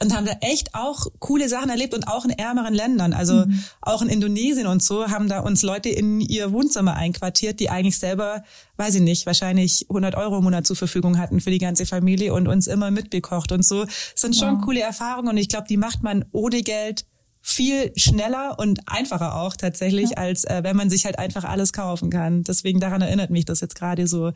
und 0.03 0.13
haben 0.13 0.27
da 0.27 0.33
echt 0.41 0.75
auch 0.75 1.07
coole 1.21 1.49
Sachen 1.49 1.71
erlebt 1.71 1.95
und 1.95 2.09
auch 2.09 2.25
in 2.25 2.33
ärmeren 2.33 2.75
Ländern. 2.75 3.13
Also 3.13 3.45
auch 3.83 4.03
in 4.03 4.09
Indonesien 4.09 4.67
und 4.67 4.83
so 4.83 5.09
haben 5.09 5.29
da 5.29 5.39
uns 5.39 5.63
Leute 5.63 5.91
in 5.91 6.21
ihr 6.21 6.51
Wohnzimmer 6.51 6.95
einquartiert, 6.95 7.61
die 7.61 7.71
eigentlich 7.71 8.01
selber, 8.01 8.43
weiß 8.79 8.97
ich 8.97 9.01
nicht, 9.01 9.27
wahrscheinlich 9.27 9.87
100 9.89 10.17
Euro 10.17 10.39
im 10.39 10.43
Monat 10.43 10.67
zur 10.67 10.75
Verfügung 10.75 11.19
hatten 11.19 11.41
für 11.41 11.53
die 11.53 11.59
ganze 11.59 11.87
Familie 11.87 12.35
und 12.35 12.49
uns 12.49 12.67
immer 12.67 12.91
mitbekocht 12.91 13.53
und 13.53 13.65
so. 13.65 13.85
Das 13.85 13.95
sind 14.17 14.35
schon 14.35 14.57
Wow. 14.57 14.65
coole 14.65 14.81
Erfahrungen 14.81 15.29
und 15.29 15.37
ich 15.37 15.49
glaube, 15.49 15.69
die 15.69 15.77
macht 15.77 16.03
man 16.03 16.25
ohne 16.33 16.63
Geld 16.63 17.05
viel 17.43 17.93
schneller 17.95 18.59
und 18.59 18.81
einfacher 18.87 19.37
auch 19.37 19.55
tatsächlich, 19.55 20.19
als 20.19 20.43
äh, 20.43 20.65
wenn 20.65 20.75
man 20.75 20.91
sich 20.91 21.05
halt 21.05 21.17
einfach 21.21 21.45
alles 21.45 21.73
kaufen 21.73 22.11
kann. 22.11 22.43
Deswegen 22.43 22.81
daran 22.81 23.03
erinnert 23.03 23.31
mich 23.31 23.45
das 23.45 23.61
jetzt 23.61 23.77
gerade 23.77 24.09
so, 24.09 24.33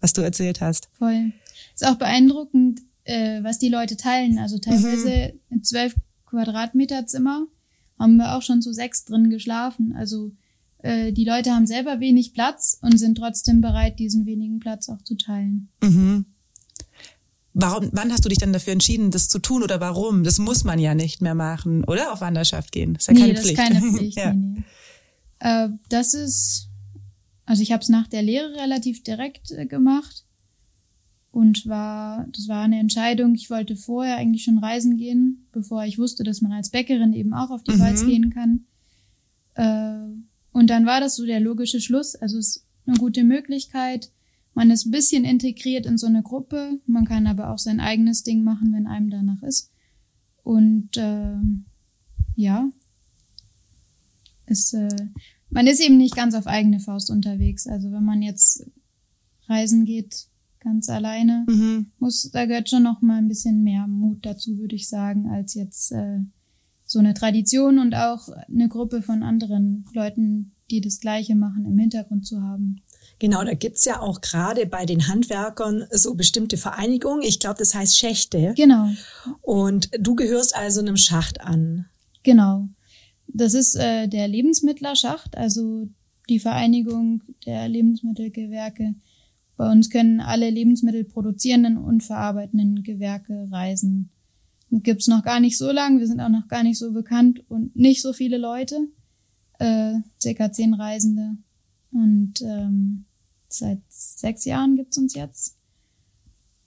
was 0.00 0.14
du 0.14 0.22
erzählt 0.22 0.62
hast. 0.62 0.88
Voll. 0.98 1.32
Ist 1.74 1.86
auch 1.86 1.96
beeindruckend, 1.96 2.80
äh, 3.04 3.42
was 3.42 3.58
die 3.58 3.68
Leute 3.68 3.96
teilen. 3.96 4.38
Also 4.38 4.58
teilweise 4.58 5.32
Mhm. 5.34 5.40
in 5.50 5.62
zwölf 5.64 5.94
Quadratmeter 6.26 7.06
Zimmer 7.06 7.46
haben 7.98 8.16
wir 8.16 8.34
auch 8.36 8.42
schon 8.42 8.62
zu 8.62 8.72
sechs 8.72 9.04
drin 9.04 9.30
geschlafen. 9.30 9.94
Also 9.96 10.32
äh, 10.78 11.12
die 11.12 11.24
Leute 11.24 11.52
haben 11.52 11.66
selber 11.66 12.00
wenig 12.00 12.32
Platz 12.32 12.78
und 12.82 12.98
sind 12.98 13.16
trotzdem 13.18 13.60
bereit, 13.60 13.98
diesen 13.98 14.26
wenigen 14.26 14.58
Platz 14.60 14.88
auch 14.88 15.02
zu 15.02 15.16
teilen. 15.16 15.68
Mhm. 15.82 16.26
Warum, 17.56 17.88
wann 17.92 18.10
hast 18.10 18.24
du 18.24 18.28
dich 18.28 18.38
dann 18.38 18.52
dafür 18.52 18.72
entschieden, 18.72 19.12
das 19.12 19.28
zu 19.28 19.38
tun 19.38 19.62
oder 19.62 19.80
warum? 19.80 20.24
Das 20.24 20.38
muss 20.40 20.64
man 20.64 20.80
ja 20.80 20.94
nicht 20.94 21.22
mehr 21.22 21.36
machen, 21.36 21.84
oder? 21.84 22.12
Auf 22.12 22.20
Wanderschaft 22.20 22.72
gehen. 22.72 22.94
Das 22.94 23.04
ist 23.04 23.06
ja 23.08 23.14
nee, 23.14 23.20
keine 23.20 23.34
das 23.34 23.42
Pflicht. 23.44 23.58
ist 23.58 23.64
keine 23.68 23.80
Pflicht. 23.96 24.16
ja. 24.18 24.34
nee, 24.34 24.54
nee. 24.58 24.64
Äh, 25.38 25.68
das 25.88 26.14
ist, 26.14 26.68
also 27.46 27.62
ich 27.62 27.70
habe 27.70 27.82
es 27.82 27.88
nach 27.88 28.08
der 28.08 28.22
Lehre 28.22 28.54
relativ 28.56 29.04
direkt 29.04 29.52
äh, 29.52 29.66
gemacht 29.66 30.23
und 31.34 31.66
war, 31.66 32.28
das 32.30 32.46
war 32.46 32.62
eine 32.62 32.78
Entscheidung. 32.78 33.34
Ich 33.34 33.50
wollte 33.50 33.74
vorher 33.74 34.18
eigentlich 34.18 34.44
schon 34.44 34.58
reisen 34.58 34.96
gehen, 34.96 35.48
bevor 35.50 35.84
ich 35.84 35.98
wusste, 35.98 36.22
dass 36.22 36.40
man 36.40 36.52
als 36.52 36.70
Bäckerin 36.70 37.12
eben 37.12 37.34
auch 37.34 37.50
auf 37.50 37.64
die 37.64 37.72
Mhm. 37.72 37.80
Walz 37.80 38.06
gehen 38.06 38.30
kann. 38.30 38.66
Äh, 39.54 40.14
und 40.52 40.70
dann 40.70 40.86
war 40.86 41.00
das 41.00 41.16
so 41.16 41.26
der 41.26 41.40
logische 41.40 41.80
Schluss. 41.80 42.14
Also 42.14 42.38
es 42.38 42.58
ist 42.58 42.66
eine 42.86 42.98
gute 42.98 43.24
Möglichkeit. 43.24 44.12
Man 44.54 44.70
ist 44.70 44.86
ein 44.86 44.92
bisschen 44.92 45.24
integriert 45.24 45.86
in 45.86 45.98
so 45.98 46.06
eine 46.06 46.22
Gruppe. 46.22 46.78
Man 46.86 47.04
kann 47.04 47.26
aber 47.26 47.50
auch 47.50 47.58
sein 47.58 47.80
eigenes 47.80 48.22
Ding 48.22 48.44
machen, 48.44 48.72
wenn 48.72 48.86
einem 48.86 49.10
danach 49.10 49.42
ist. 49.42 49.72
Und 50.44 50.96
äh, 50.96 51.34
ja, 52.36 52.70
ist, 54.46 54.72
äh, 54.72 55.08
man 55.50 55.66
ist 55.66 55.80
eben 55.80 55.96
nicht 55.96 56.14
ganz 56.14 56.36
auf 56.36 56.46
eigene 56.46 56.78
Faust 56.78 57.10
unterwegs. 57.10 57.66
Also 57.66 57.90
wenn 57.90 58.04
man 58.04 58.22
jetzt 58.22 58.70
reisen 59.48 59.84
geht, 59.84 60.28
ganz 60.64 60.88
alleine, 60.88 61.44
Mhm. 61.48 61.92
muss, 61.98 62.30
da 62.32 62.46
gehört 62.46 62.68
schon 62.68 62.82
noch 62.82 63.00
mal 63.02 63.18
ein 63.18 63.28
bisschen 63.28 63.62
mehr 63.62 63.86
Mut 63.86 64.24
dazu, 64.26 64.58
würde 64.58 64.74
ich 64.74 64.88
sagen, 64.88 65.28
als 65.30 65.54
jetzt 65.54 65.92
äh, 65.92 66.18
so 66.84 66.98
eine 66.98 67.14
Tradition 67.14 67.78
und 67.78 67.94
auch 67.94 68.28
eine 68.48 68.68
Gruppe 68.68 69.02
von 69.02 69.22
anderen 69.22 69.84
Leuten, 69.94 70.52
die 70.70 70.80
das 70.80 70.98
Gleiche 71.00 71.34
machen, 71.36 71.64
im 71.66 71.78
Hintergrund 71.78 72.26
zu 72.26 72.40
haben. 72.42 72.80
Genau, 73.18 73.44
da 73.44 73.54
gibt's 73.54 73.84
ja 73.84 74.00
auch 74.00 74.20
gerade 74.22 74.66
bei 74.66 74.86
den 74.86 75.06
Handwerkern 75.08 75.84
so 75.92 76.14
bestimmte 76.14 76.56
Vereinigungen. 76.56 77.22
Ich 77.22 77.38
glaube, 77.38 77.58
das 77.58 77.74
heißt 77.74 77.96
Schächte. 77.96 78.54
Genau, 78.56 78.88
Und 79.42 79.90
du 80.00 80.14
gehörst 80.14 80.56
also 80.56 80.80
einem 80.80 80.96
Schacht 80.96 81.40
an. 81.40 81.86
genau. 82.22 82.68
Das 83.26 83.54
ist 83.54 83.74
äh, 83.74 84.06
der 84.06 84.28
Lebensmittlerschacht, 84.28 85.36
also 85.36 85.88
die 86.28 86.38
Vereinigung 86.38 87.22
der 87.46 87.68
Lebensmittelgewerke. 87.68 88.94
Bei 89.56 89.70
uns 89.70 89.90
können 89.90 90.20
alle 90.20 90.50
Lebensmittel 90.50 91.04
produzierenden 91.04 91.76
und 91.76 92.02
verarbeitenden 92.02 92.82
Gewerke 92.82 93.48
reisen. 93.50 94.10
Gibt's 94.70 95.06
noch 95.06 95.22
gar 95.22 95.38
nicht 95.38 95.56
so 95.56 95.70
lang, 95.70 96.00
wir 96.00 96.08
sind 96.08 96.20
auch 96.20 96.28
noch 96.28 96.48
gar 96.48 96.64
nicht 96.64 96.78
so 96.78 96.92
bekannt 96.92 97.44
und 97.48 97.76
nicht 97.76 98.02
so 98.02 98.12
viele 98.12 98.38
Leute, 98.38 98.88
äh, 99.60 99.94
circa 100.20 100.50
zehn 100.50 100.74
Reisende. 100.74 101.36
Und 101.92 102.42
ähm, 102.42 103.04
seit 103.48 103.80
sechs 103.88 104.44
Jahren 104.44 104.74
gibt's 104.74 104.98
uns 104.98 105.14
jetzt. 105.14 105.56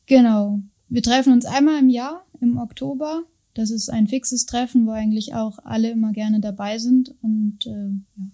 Genau. 0.05 0.61
Wir 0.87 1.03
treffen 1.03 1.33
uns 1.33 1.45
einmal 1.45 1.79
im 1.79 1.89
Jahr, 1.89 2.25
im 2.39 2.57
Oktober. 2.57 3.23
Das 3.53 3.71
ist 3.71 3.89
ein 3.89 4.07
fixes 4.07 4.45
Treffen, 4.45 4.85
wo 4.85 4.91
eigentlich 4.91 5.33
auch 5.33 5.59
alle 5.63 5.89
immer 5.89 6.13
gerne 6.13 6.39
dabei 6.39 6.77
sind 6.77 7.13
und 7.21 7.65
äh, 7.65 7.89
ja, 8.17 8.31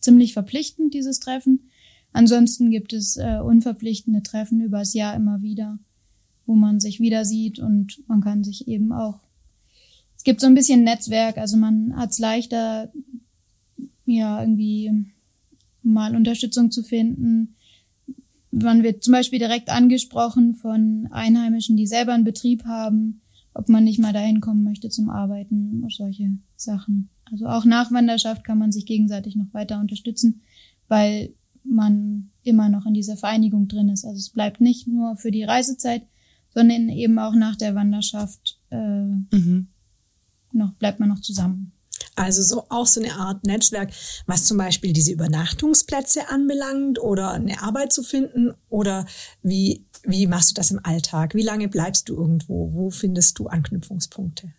ziemlich 0.00 0.34
verpflichtend, 0.34 0.92
dieses 0.92 1.20
Treffen. 1.20 1.70
Ansonsten 2.12 2.70
gibt 2.70 2.92
es 2.92 3.16
äh, 3.16 3.38
unverpflichtende 3.44 4.22
Treffen 4.22 4.60
übers 4.60 4.94
Jahr 4.94 5.14
immer 5.14 5.42
wieder, 5.42 5.78
wo 6.46 6.54
man 6.54 6.80
sich 6.80 7.00
wieder 7.00 7.24
sieht 7.24 7.58
und 7.58 8.02
man 8.08 8.20
kann 8.20 8.42
sich 8.42 8.68
eben 8.68 8.92
auch. 8.92 9.20
Es 10.16 10.24
gibt 10.24 10.40
so 10.40 10.46
ein 10.46 10.54
bisschen 10.54 10.82
Netzwerk, 10.82 11.38
also 11.38 11.56
man 11.56 11.94
hat 11.96 12.10
es 12.10 12.18
leichter, 12.18 12.90
ja, 14.06 14.40
irgendwie 14.40 15.12
mal 15.82 16.16
Unterstützung 16.16 16.70
zu 16.70 16.82
finden. 16.82 17.54
Man 18.50 18.82
wird 18.82 19.04
zum 19.04 19.12
Beispiel 19.12 19.38
direkt 19.38 19.68
angesprochen 19.68 20.54
von 20.54 21.08
Einheimischen, 21.10 21.76
die 21.76 21.86
selber 21.86 22.14
einen 22.14 22.24
Betrieb 22.24 22.64
haben, 22.64 23.20
ob 23.54 23.68
man 23.68 23.84
nicht 23.84 23.98
mal 23.98 24.12
dahin 24.12 24.40
kommen 24.40 24.64
möchte 24.64 24.88
zum 24.88 25.10
Arbeiten 25.10 25.82
oder 25.82 25.90
solche 25.90 26.30
Sachen. 26.56 27.08
Also 27.30 27.46
auch 27.46 27.64
nach 27.64 27.90
Wanderschaft 27.92 28.44
kann 28.44 28.58
man 28.58 28.72
sich 28.72 28.86
gegenseitig 28.86 29.36
noch 29.36 29.52
weiter 29.52 29.80
unterstützen, 29.80 30.42
weil 30.88 31.34
man 31.68 32.30
immer 32.42 32.68
noch 32.68 32.86
in 32.86 32.94
dieser 32.94 33.16
Vereinigung 33.16 33.68
drin 33.68 33.88
ist. 33.88 34.04
Also 34.04 34.18
es 34.18 34.30
bleibt 34.30 34.60
nicht 34.60 34.86
nur 34.86 35.16
für 35.16 35.30
die 35.30 35.44
Reisezeit, 35.44 36.02
sondern 36.54 36.88
eben 36.88 37.18
auch 37.18 37.34
nach 37.34 37.56
der 37.56 37.74
Wanderschaft 37.74 38.60
äh, 38.70 38.76
Mhm. 38.76 39.68
noch 40.52 40.72
bleibt 40.74 41.00
man 41.00 41.08
noch 41.08 41.20
zusammen. 41.20 41.72
Also 42.14 42.42
so 42.42 42.64
auch 42.70 42.86
so 42.86 43.00
eine 43.02 43.14
Art 43.14 43.44
Netzwerk, 43.44 43.92
was 44.26 44.44
zum 44.44 44.56
Beispiel 44.56 44.92
diese 44.94 45.12
Übernachtungsplätze 45.12 46.30
anbelangt 46.30 46.98
oder 46.98 47.32
eine 47.32 47.60
Arbeit 47.62 47.92
zu 47.92 48.02
finden 48.02 48.54
oder 48.70 49.06
wie, 49.42 49.84
wie 50.02 50.26
machst 50.26 50.50
du 50.50 50.54
das 50.54 50.70
im 50.70 50.80
Alltag? 50.82 51.34
Wie 51.34 51.42
lange 51.42 51.68
bleibst 51.68 52.08
du 52.08 52.14
irgendwo? 52.14 52.72
Wo 52.72 52.90
findest 52.90 53.38
du 53.38 53.48
Anknüpfungspunkte? 53.48 54.52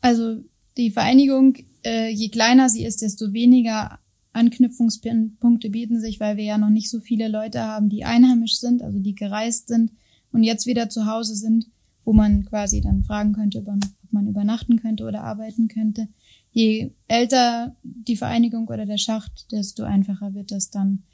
Also 0.00 0.42
die 0.76 0.90
Vereinigung 0.90 1.54
äh, 1.84 2.08
je 2.10 2.28
kleiner 2.28 2.68
sie 2.68 2.84
ist, 2.84 3.02
desto 3.02 3.32
weniger 3.32 4.00
Anknüpfungspunkte 4.34 5.70
bieten 5.70 6.00
sich, 6.00 6.20
weil 6.20 6.36
wir 6.36 6.44
ja 6.44 6.58
noch 6.58 6.70
nicht 6.70 6.90
so 6.90 7.00
viele 7.00 7.28
Leute 7.28 7.62
haben, 7.62 7.88
die 7.88 8.04
einheimisch 8.04 8.58
sind, 8.58 8.82
also 8.82 8.98
die 8.98 9.14
gereist 9.14 9.68
sind 9.68 9.92
und 10.32 10.42
jetzt 10.42 10.66
wieder 10.66 10.88
zu 10.88 11.06
Hause 11.06 11.36
sind, 11.36 11.66
wo 12.04 12.12
man 12.12 12.44
quasi 12.44 12.80
dann 12.80 13.04
fragen 13.04 13.32
könnte, 13.32 13.58
ob 13.58 13.66
man 14.10 14.26
übernachten 14.26 14.80
könnte 14.80 15.04
oder 15.04 15.22
arbeiten 15.22 15.68
könnte. 15.68 16.08
Je 16.50 16.92
älter 17.08 17.76
die 17.82 18.16
Vereinigung 18.16 18.68
oder 18.68 18.86
der 18.86 18.98
Schacht, 18.98 19.50
desto 19.52 19.84
einfacher 19.84 20.34
wird 20.34 20.50
das 20.50 20.70
dann. 20.70 21.04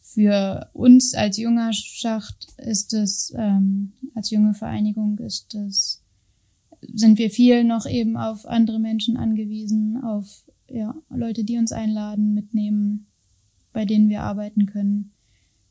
Für 0.00 0.68
uns 0.74 1.14
als 1.14 1.38
junger 1.38 1.72
Schacht 1.72 2.48
ist 2.58 2.92
es, 2.92 3.32
ähm, 3.36 3.92
als 4.14 4.30
junge 4.30 4.54
Vereinigung 4.54 5.18
ist 5.18 5.54
es, 5.54 6.02
sind 6.92 7.18
wir 7.18 7.30
viel 7.30 7.64
noch 7.64 7.86
eben 7.86 8.16
auf 8.16 8.46
andere 8.46 8.78
Menschen 8.78 9.16
angewiesen, 9.16 10.02
auf 10.02 10.44
ja, 10.68 10.94
Leute, 11.10 11.44
die 11.44 11.58
uns 11.58 11.72
einladen, 11.72 12.34
mitnehmen, 12.34 13.06
bei 13.72 13.84
denen 13.84 14.08
wir 14.08 14.22
arbeiten 14.22 14.66
können. 14.66 15.12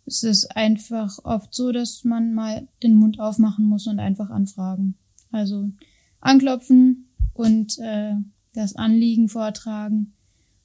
Es 0.05 0.23
ist 0.23 0.55
einfach 0.55 1.19
oft 1.23 1.53
so, 1.53 1.71
dass 1.71 2.03
man 2.03 2.33
mal 2.33 2.67
den 2.81 2.95
Mund 2.95 3.19
aufmachen 3.19 3.65
muss 3.65 3.87
und 3.87 3.99
einfach 3.99 4.29
anfragen. 4.29 4.95
Also 5.31 5.71
anklopfen 6.19 7.09
und 7.33 7.79
äh, 7.79 8.13
das 8.53 8.75
Anliegen 8.75 9.29
vortragen. 9.29 10.13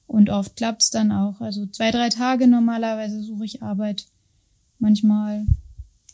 Und 0.05 0.29
oft 0.29 0.55
klappt's 0.55 0.89
dann 0.89 1.11
auch. 1.11 1.39
Also 1.39 1.67
zwei, 1.67 1.91
drei 1.91 2.09
Tage 2.09 2.47
normalerweise 2.47 3.21
suche 3.21 3.45
ich 3.45 3.63
Arbeit. 3.63 4.07
Manchmal 4.79 5.45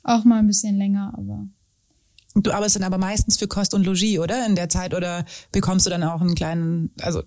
auch 0.03 0.23
mal 0.23 0.39
ein 0.39 0.47
bisschen 0.47 0.77
länger, 0.77 1.13
aber. 1.17 1.47
Du 2.35 2.51
arbeitest 2.51 2.75
dann 2.75 2.83
aber 2.83 2.97
meistens 2.97 3.37
für 3.37 3.47
Kost 3.47 3.73
und 3.73 3.85
Logis, 3.85 4.19
oder? 4.19 4.45
In 4.45 4.55
der 4.55 4.69
Zeit 4.69 4.93
oder 4.93 5.25
bekommst 5.51 5.85
du 5.85 5.89
dann 5.89 6.03
auch 6.03 6.21
einen 6.21 6.35
kleinen, 6.35 6.91
also 7.01 7.23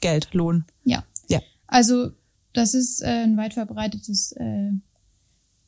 Geld, 0.00 0.32
Lohn. 0.34 0.64
Ja. 0.84 1.04
Ja. 1.28 1.40
Also 1.66 2.12
das 2.52 2.74
ist 2.74 3.02
äh, 3.02 3.24
ein 3.24 3.36
weit 3.36 3.54
verbreitetes 3.54 4.32
äh, 4.32 4.72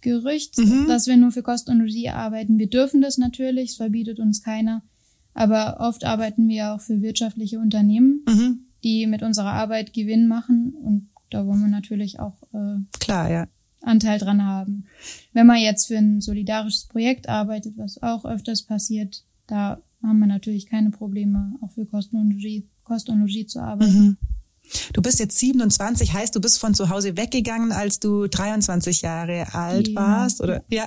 Gerücht, 0.01 0.57
mhm. 0.59 0.87
dass 0.89 1.07
wir 1.07 1.17
nur 1.17 1.31
für 1.31 1.43
Kost 1.43 1.69
und 1.69 1.79
Logis 1.79 2.09
arbeiten. 2.09 2.59
Wir 2.59 2.69
dürfen 2.69 3.01
das 3.01 3.19
natürlich, 3.19 3.71
es 3.71 3.77
verbietet 3.77 4.19
uns 4.19 4.43
keiner. 4.43 4.83
Aber 5.35 5.79
oft 5.81 6.05
arbeiten 6.05 6.49
wir 6.49 6.73
auch 6.73 6.81
für 6.81 7.03
wirtschaftliche 7.03 7.59
Unternehmen, 7.59 8.25
mhm. 8.27 8.61
die 8.83 9.07
mit 9.07 9.23
unserer 9.23 9.53
Arbeit 9.53 9.93
Gewinn 9.93 10.27
machen 10.27 10.75
und 10.75 11.11
da 11.31 11.47
wollen 11.47 11.61
wir 11.61 11.69
natürlich 11.69 12.19
auch 12.19 12.43
äh, 12.53 12.79
klar, 12.99 13.31
ja. 13.31 13.49
Anteil 13.83 14.19
dran 14.19 14.45
haben. 14.45 14.87
Wenn 15.33 15.47
man 15.47 15.59
jetzt 15.59 15.87
für 15.87 15.97
ein 15.97 16.21
solidarisches 16.21 16.87
Projekt 16.87 17.29
arbeitet, 17.29 17.79
was 17.79 18.03
auch 18.03 18.25
öfters 18.25 18.63
passiert, 18.63 19.25
da 19.47 19.81
haben 20.03 20.19
wir 20.19 20.27
natürlich 20.27 20.67
keine 20.67 20.91
Probleme, 20.91 21.57
auch 21.61 21.71
für 21.71 21.87
Kost 21.87 22.13
und 22.13 22.31
Logis 22.31 22.65
Kost 22.91 23.09
und 23.09 23.21
Logis 23.21 23.47
zu 23.47 23.61
arbeiten. 23.61 23.93
Mhm. 23.93 24.17
Du 24.93 25.03
bist 25.03 25.19
jetzt 25.19 25.39
27, 25.39 26.13
heißt 26.13 26.35
du 26.35 26.41
bist 26.41 26.59
von 26.59 26.75
zu 26.75 26.89
Hause 26.89 27.17
weggegangen, 27.17 27.73
als 27.73 28.01
du 28.01 28.27
23 28.27 29.03
Jahre 29.03 29.53
alt 29.55 29.89
ja. 29.89 29.95
warst, 29.95 30.41
oder? 30.41 30.65
Ja, 30.69 30.87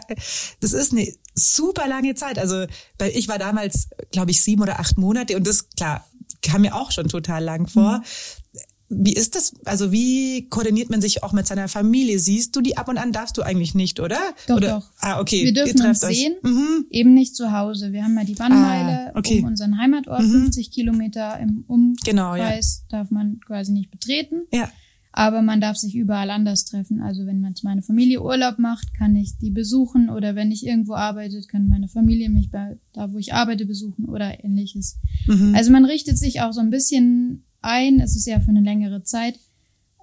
das 0.60 0.74
ist 0.74 0.92
eine 0.92 1.08
super 1.36 1.88
lange 1.88 2.16
Zeit. 2.16 2.40
Also, 2.40 2.66
ich 3.14 3.28
war 3.28 3.40
damals, 3.40 3.90
glaube 4.12 4.32
ich, 4.32 4.42
sieben 4.42 4.62
oder 4.62 4.80
acht 4.80 4.98
Monate 4.98 5.36
und 5.36 5.46
das, 5.48 5.70
klar, 5.70 6.06
kam 6.42 6.62
mir 6.62 6.76
auch 6.76 6.92
schon 6.92 7.08
total 7.08 7.44
lang 7.44 7.68
vor. 7.68 8.00
Mhm. 8.00 8.04
Wie 8.90 9.14
ist 9.14 9.36
das? 9.36 9.54
Also 9.66 9.92
wie 9.92 10.48
koordiniert 10.50 10.90
man 10.90 11.02
sich 11.02 11.24
auch 11.24 11.34
mit 11.34 11.48
seiner 11.48 11.68
Familie? 11.68 12.20
Siehst 12.20 12.56
du 12.56 12.62
die 12.62 12.78
ab 12.78 12.88
und 12.90 12.98
an? 12.98 13.12
Darfst 13.12 13.38
du 13.38 13.42
eigentlich 13.42 13.76
nicht, 13.76 14.00
oder? 14.00 14.20
Doch, 14.48 14.58
oder? 14.58 14.68
doch. 14.80 14.92
Ah, 15.00 15.20
okay. 15.20 15.46
Wir 15.46 15.54
dürfen 15.54 15.82
uns 15.86 16.04
euch. 16.04 16.18
sehen, 16.18 16.36
mhm. 16.44 16.86
eben 16.90 17.14
nicht 17.14 17.36
zu 17.36 17.52
Hause. 17.52 17.92
Wir 17.92 18.04
haben 18.04 18.18
ja 18.18 18.24
die 18.24 18.36
Bannmeile 18.36 19.14
ah, 19.14 19.18
okay. 19.18 19.40
um 19.40 19.46
unseren 19.46 19.78
Heimatort, 19.78 20.24
mhm. 20.24 20.44
50 20.44 20.72
Kilometer 20.72 21.40
im 21.40 21.64
Umkreis 21.68 22.04
genau, 22.06 22.36
ja. 22.36 22.52
darf 22.90 23.10
man 23.10 23.40
quasi 23.46 23.72
nicht 23.72 23.90
betreten. 23.90 24.44
Ja. 24.52 24.70
Aber 25.16 25.44
man 25.44 25.62
darf 25.62 25.78
sich 25.78 25.96
überall 25.96 26.32
anders 26.32 26.66
treffen. 26.66 27.00
Also 27.00 27.28
wenn 27.28 27.40
man 27.40 27.54
meine 27.62 27.84
Familie 27.84 28.24
Urlaub 28.24 28.58
macht, 28.58 28.96
kann 28.96 29.16
ich 29.16 29.38
die 29.38 29.52
besuchen 29.52 30.10
oder 30.10 30.36
wenn 30.36 30.52
ich 30.52 30.66
irgendwo 30.66 30.96
arbeite, 30.96 31.40
kann 31.44 31.70
meine 31.70 31.88
Familie 31.88 32.30
mich 32.30 32.50
bei 32.50 32.78
da, 32.94 33.14
wo 33.14 33.20
ich 33.20 33.32
arbeite, 33.32 33.68
besuchen 33.68 34.06
oder 34.06 34.44
ähnliches. 34.44 34.98
Mhm. 35.28 35.54
Also 35.56 35.72
man 35.72 35.86
richtet 35.86 36.18
sich 36.18 36.42
auch 36.42 36.52
so 36.52 36.62
ein 36.62 36.72
bisschen 36.72 37.44
ein. 37.64 38.00
Es 38.00 38.16
ist 38.16 38.26
ja 38.26 38.40
für 38.40 38.50
eine 38.50 38.62
längere 38.62 39.04
Zeit. 39.04 39.40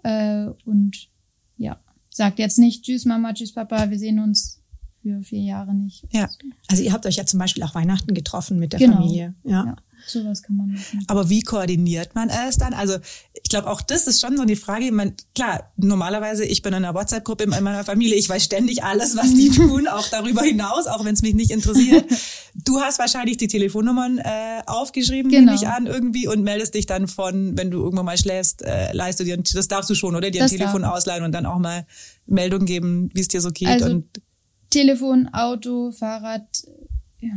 Äh, 0.03 0.47
und 0.65 1.09
ja, 1.57 1.79
sagt 2.11 2.39
jetzt 2.39 2.59
nicht 2.59 2.85
Tschüss 2.85 3.05
Mama, 3.05 3.33
Tschüss 3.33 3.53
Papa, 3.53 3.91
wir 3.91 3.99
sehen 3.99 4.19
uns 4.19 4.63
für 5.03 5.23
vier 5.23 5.43
Jahre 5.43 5.75
nicht. 5.75 6.05
Ja, 6.11 6.29
also 6.69 6.83
ihr 6.83 6.93
habt 6.93 7.07
euch 7.07 7.17
ja 7.17 7.27
zum 7.27 7.39
Beispiel 7.39 7.63
auch 7.63 7.75
Weihnachten 7.75 8.15
getroffen 8.15 8.59
mit 8.59 8.73
der 8.73 8.81
genau. 8.81 8.97
Familie. 8.97 9.35
Ja. 9.45 9.67
ja. 9.67 9.77
Sowas 10.07 10.43
kann 10.43 10.57
man 10.57 10.73
machen. 10.73 11.05
Aber 11.09 11.29
wie 11.29 11.43
koordiniert 11.43 12.15
man 12.15 12.29
es 12.29 12.57
dann? 12.57 12.75
Also 12.75 12.99
ich 13.33 13.49
glaube, 13.49 13.69
auch 13.69 13.81
das 13.81 14.07
ist 14.07 14.21
schon 14.21 14.37
so 14.37 14.43
eine 14.43 14.57
Frage. 14.57 14.91
Man, 14.93 15.15
klar, 15.35 15.73
normalerweise, 15.77 16.45
ich 16.45 16.63
bin 16.63 16.73
in 16.73 16.85
einer 16.85 16.95
WhatsApp-Gruppe 16.95 17.45
in 17.45 17.51
meiner 17.51 17.85
Familie, 17.85 18.17
ich 18.17 18.29
weiß 18.29 18.45
ständig 18.45 18.83
alles, 18.85 19.17
was 19.17 19.35
die 19.35 19.51
tun, 19.55 19.89
auch 19.89 20.07
darüber 20.09 20.43
hinaus, 20.43 20.87
auch 20.87 21.05
wenn 21.05 21.15
es 21.15 21.23
mich 21.23 21.35
nicht 21.35 21.51
interessiert. 21.51 22.05
Du 22.55 22.81
hast 22.81 22.99
wahrscheinlich 22.99 23.37
die 23.37 23.49
Telefonnummern 23.49 24.19
äh, 24.19 24.63
aufgeschrieben, 24.67 25.31
genau. 25.31 25.53
nehme 25.53 25.57
ich 25.57 25.69
an, 25.69 25.87
irgendwie, 25.87 26.29
und 26.29 26.43
meldest 26.43 26.75
dich 26.75 26.87
dann 26.87 27.09
von, 27.09 27.57
wenn 27.57 27.71
du 27.71 27.83
irgendwann 27.83 28.07
mal 28.07 28.19
schläfst, 28.19 28.63
äh, 28.63 28.93
leist 28.93 29.21
du 29.21 29.25
dir, 29.25 29.37
das 29.37 29.69
darfst 29.69 29.91
du 29.91 29.95
schon, 29.95 30.15
oder? 30.17 30.31
Dir 30.31 30.43
das 30.43 30.53
ein 30.53 30.59
Telefon 30.59 30.83
darf. 30.83 30.97
ausleihen 30.97 31.25
und 31.25 31.33
dann 31.33 31.47
auch 31.47 31.59
mal 31.59 31.87
Meldung 32.27 32.65
geben, 32.65 33.11
wie 33.15 33.21
es 33.21 33.29
dir 33.29 33.41
so 33.41 33.51
geht. 33.51 33.69
Also, 33.69 33.87
und 33.87 34.21
Telefon, 34.71 35.29
Auto, 35.33 35.91
Fahrrad, 35.91 36.47
ja 37.21 37.33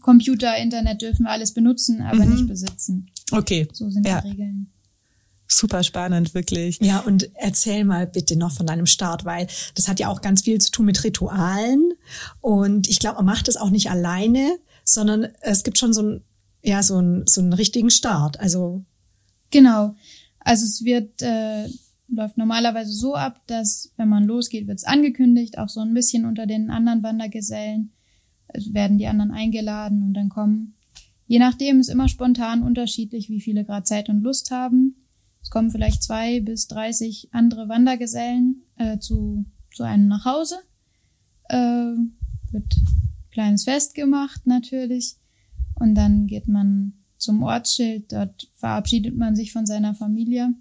Computer, 0.00 0.56
Internet 0.56 1.02
dürfen 1.02 1.24
wir 1.24 1.30
alles 1.30 1.52
benutzen, 1.52 2.02
aber 2.02 2.24
mhm. 2.24 2.32
nicht 2.32 2.46
besitzen. 2.46 3.10
Okay. 3.30 3.68
So 3.72 3.90
sind 3.90 4.06
ja. 4.06 4.20
die 4.20 4.30
Regeln. 4.30 4.72
Super 5.52 5.82
spannend, 5.82 6.32
wirklich. 6.32 6.78
Ja, 6.80 7.00
und 7.00 7.28
erzähl 7.34 7.84
mal 7.84 8.06
bitte 8.06 8.36
noch 8.36 8.52
von 8.52 8.66
deinem 8.66 8.86
Start, 8.86 9.24
weil 9.24 9.48
das 9.74 9.88
hat 9.88 9.98
ja 9.98 10.08
auch 10.08 10.20
ganz 10.20 10.42
viel 10.42 10.60
zu 10.60 10.70
tun 10.70 10.86
mit 10.86 11.02
Ritualen. 11.02 11.92
Und 12.40 12.88
ich 12.88 13.00
glaube, 13.00 13.16
man 13.16 13.26
macht 13.26 13.48
es 13.48 13.56
auch 13.56 13.70
nicht 13.70 13.90
alleine, 13.90 14.58
sondern 14.84 15.26
es 15.40 15.64
gibt 15.64 15.76
schon 15.76 15.92
so 15.92 16.02
ein, 16.02 16.24
ja, 16.62 16.84
so 16.84 17.00
ein, 17.00 17.24
so 17.26 17.40
einen 17.40 17.52
richtigen 17.52 17.90
Start. 17.90 18.38
Also. 18.38 18.84
Genau. 19.50 19.96
Also 20.38 20.64
es 20.64 20.84
wird, 20.84 21.20
äh, 21.20 21.66
läuft 22.06 22.38
normalerweise 22.38 22.92
so 22.92 23.16
ab, 23.16 23.40
dass 23.48 23.92
wenn 23.96 24.08
man 24.08 24.24
losgeht, 24.24 24.68
wird 24.68 24.78
es 24.78 24.84
angekündigt, 24.84 25.58
auch 25.58 25.68
so 25.68 25.80
ein 25.80 25.94
bisschen 25.94 26.26
unter 26.26 26.46
den 26.46 26.70
anderen 26.70 27.02
Wandergesellen 27.02 27.90
werden 28.70 28.98
die 28.98 29.06
anderen 29.06 29.30
eingeladen 29.30 30.02
und 30.02 30.14
dann 30.14 30.28
kommen. 30.28 30.74
Je 31.26 31.38
nachdem 31.38 31.80
ist 31.80 31.88
immer 31.88 32.08
spontan 32.08 32.62
unterschiedlich, 32.62 33.28
wie 33.28 33.40
viele 33.40 33.64
gerade 33.64 33.84
Zeit 33.84 34.08
und 34.08 34.22
Lust 34.22 34.50
haben. 34.50 34.96
Es 35.42 35.50
kommen 35.50 35.70
vielleicht 35.70 36.02
zwei 36.02 36.40
bis 36.40 36.66
dreißig 36.66 37.28
andere 37.32 37.68
Wandergesellen 37.68 38.62
äh, 38.76 38.98
zu, 38.98 39.46
zu 39.72 39.84
einem 39.84 40.08
nach 40.08 40.24
Hause. 40.24 40.56
Äh, 41.48 41.94
wird 42.52 42.74
kleines 43.30 43.64
Fest 43.64 43.94
gemacht 43.94 44.46
natürlich. 44.46 45.16
Und 45.74 45.94
dann 45.94 46.26
geht 46.26 46.48
man 46.48 46.94
zum 47.16 47.42
Ortsschild. 47.42 48.12
Dort 48.12 48.50
verabschiedet 48.54 49.16
man 49.16 49.36
sich 49.36 49.52
von 49.52 49.66
seiner 49.66 49.94
Familie 49.94 50.52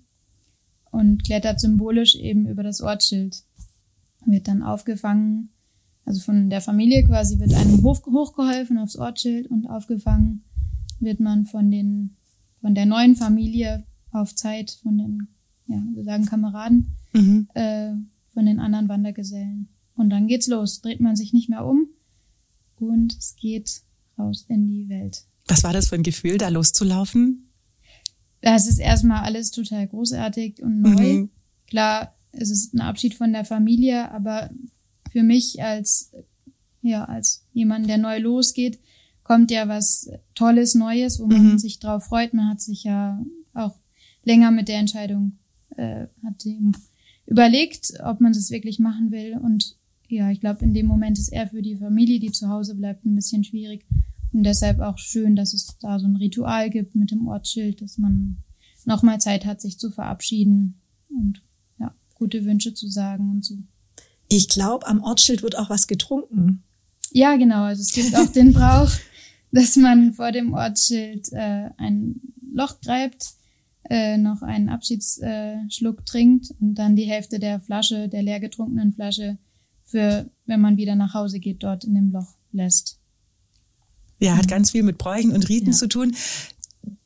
und 0.91 1.23
klettert 1.23 1.59
symbolisch 1.59 2.15
eben 2.15 2.47
über 2.47 2.63
das 2.63 2.79
Ortsschild. 2.79 3.43
Wird 4.25 4.47
dann 4.47 4.61
aufgefangen 4.61 5.49
also 6.09 6.21
von 6.21 6.49
der 6.49 6.59
Familie 6.59 7.03
quasi 7.03 7.37
wird 7.37 7.53
einem 7.53 7.83
hoch, 7.83 8.03
hochgeholfen 8.03 8.79
aufs 8.79 8.95
Ortsschild 8.95 9.45
und 9.45 9.69
aufgefangen 9.69 10.43
wird 10.99 11.19
man 11.19 11.45
von 11.45 11.69
den, 11.69 12.17
von 12.61 12.73
der 12.73 12.87
neuen 12.87 13.15
Familie 13.15 13.83
auf 14.11 14.33
Zeit, 14.33 14.71
von 14.81 14.97
den, 14.97 15.27
ja, 15.67 15.79
wir 15.93 16.03
sagen 16.03 16.25
Kameraden, 16.25 16.95
mhm. 17.13 17.47
äh, 17.53 17.91
von 18.33 18.47
den 18.47 18.59
anderen 18.59 18.89
Wandergesellen. 18.89 19.69
Und 19.95 20.09
dann 20.09 20.25
geht's 20.25 20.47
los, 20.47 20.81
dreht 20.81 20.99
man 20.99 21.15
sich 21.15 21.31
nicht 21.31 21.47
mehr 21.47 21.63
um 21.63 21.85
und 22.77 23.15
es 23.15 23.35
geht 23.35 23.83
raus 24.17 24.45
in 24.49 24.67
die 24.67 24.89
Welt. 24.89 25.25
Was 25.47 25.63
war 25.63 25.73
das 25.73 25.89
für 25.89 25.95
ein 25.95 26.01
Gefühl, 26.01 26.39
da 26.39 26.49
loszulaufen? 26.49 27.51
Das 28.41 28.67
ist 28.67 28.79
erstmal 28.79 29.25
alles 29.25 29.51
total 29.51 29.87
großartig 29.87 30.63
und 30.63 30.81
neu. 30.81 31.13
Mhm. 31.13 31.29
Klar, 31.67 32.15
es 32.31 32.49
ist 32.49 32.73
ein 32.73 32.81
Abschied 32.81 33.13
von 33.13 33.31
der 33.31 33.45
Familie, 33.45 34.09
aber 34.09 34.49
für 35.11 35.23
mich 35.23 35.61
als, 35.61 36.11
ja, 36.81 37.05
als 37.05 37.45
jemand, 37.53 37.89
der 37.89 37.97
neu 37.97 38.19
losgeht, 38.19 38.79
kommt 39.23 39.51
ja 39.51 39.67
was 39.67 40.09
Tolles, 40.33 40.75
Neues, 40.75 41.19
wo 41.19 41.27
man 41.27 41.53
mhm. 41.53 41.59
sich 41.59 41.79
drauf 41.79 42.05
freut. 42.05 42.33
Man 42.33 42.49
hat 42.49 42.61
sich 42.61 42.83
ja 42.83 43.23
auch 43.53 43.75
länger 44.23 44.51
mit 44.51 44.67
der 44.67 44.79
Entscheidung, 44.79 45.37
äh, 45.77 46.07
hat 46.23 46.45
überlegt, 47.25 47.93
ob 48.03 48.21
man 48.21 48.31
es 48.31 48.49
wirklich 48.49 48.79
machen 48.79 49.11
will. 49.11 49.37
Und 49.37 49.77
ja, 50.07 50.31
ich 50.31 50.39
glaube, 50.39 50.63
in 50.63 50.73
dem 50.73 50.87
Moment 50.87 51.19
ist 51.19 51.29
eher 51.29 51.47
für 51.47 51.61
die 51.61 51.77
Familie, 51.77 52.19
die 52.19 52.31
zu 52.31 52.49
Hause 52.49 52.75
bleibt, 52.75 53.05
ein 53.05 53.15
bisschen 53.15 53.43
schwierig. 53.43 53.85
Und 54.33 54.43
deshalb 54.43 54.79
auch 54.79 54.97
schön, 54.97 55.35
dass 55.35 55.53
es 55.53 55.77
da 55.79 55.99
so 55.99 56.07
ein 56.07 56.15
Ritual 56.15 56.69
gibt 56.69 56.95
mit 56.95 57.11
dem 57.11 57.27
Ortsschild, 57.27 57.81
dass 57.81 57.97
man 57.97 58.37
nochmal 58.85 59.19
Zeit 59.19 59.45
hat, 59.45 59.61
sich 59.61 59.77
zu 59.77 59.91
verabschieden 59.91 60.81
und 61.09 61.43
ja, 61.79 61.93
gute 62.15 62.45
Wünsche 62.45 62.73
zu 62.73 62.87
sagen 62.87 63.29
und 63.29 63.45
so. 63.45 63.57
Ich 64.29 64.47
glaube, 64.47 64.87
am 64.87 65.01
Ortsschild 65.03 65.43
wird 65.43 65.57
auch 65.57 65.69
was 65.69 65.87
getrunken. 65.87 66.63
Ja, 67.11 67.35
genau. 67.35 67.63
Also 67.63 67.81
es 67.81 67.91
gibt 67.91 68.15
auch 68.15 68.31
den 68.31 68.53
Brauch, 68.53 68.91
dass 69.51 69.75
man 69.75 70.13
vor 70.13 70.31
dem 70.31 70.53
Ortsschild 70.53 71.31
äh, 71.33 71.69
ein 71.77 72.21
Loch 72.53 72.79
gräbt, 72.81 73.25
äh, 73.89 74.17
noch 74.17 74.41
einen 74.43 74.69
Abschiedsschluck 74.69 76.05
trinkt 76.05 76.53
und 76.59 76.75
dann 76.75 76.95
die 76.95 77.05
Hälfte 77.05 77.39
der 77.39 77.59
Flasche, 77.59 78.07
der 78.07 78.21
leer 78.21 78.39
getrunkenen 78.39 78.93
Flasche, 78.93 79.37
für 79.83 80.29
wenn 80.45 80.61
man 80.61 80.77
wieder 80.77 80.95
nach 80.95 81.15
Hause 81.15 81.39
geht, 81.39 81.63
dort 81.63 81.83
in 81.83 81.95
dem 81.95 82.11
Loch 82.11 82.35
lässt. 82.51 82.99
Ja, 84.19 84.37
hat 84.37 84.47
ganz 84.47 84.71
viel 84.71 84.83
mit 84.83 84.97
Bräuchen 84.97 85.31
und 85.31 85.49
Riten 85.49 85.71
Ja. 85.71 85.73
zu 85.73 85.87
tun. 85.87 86.15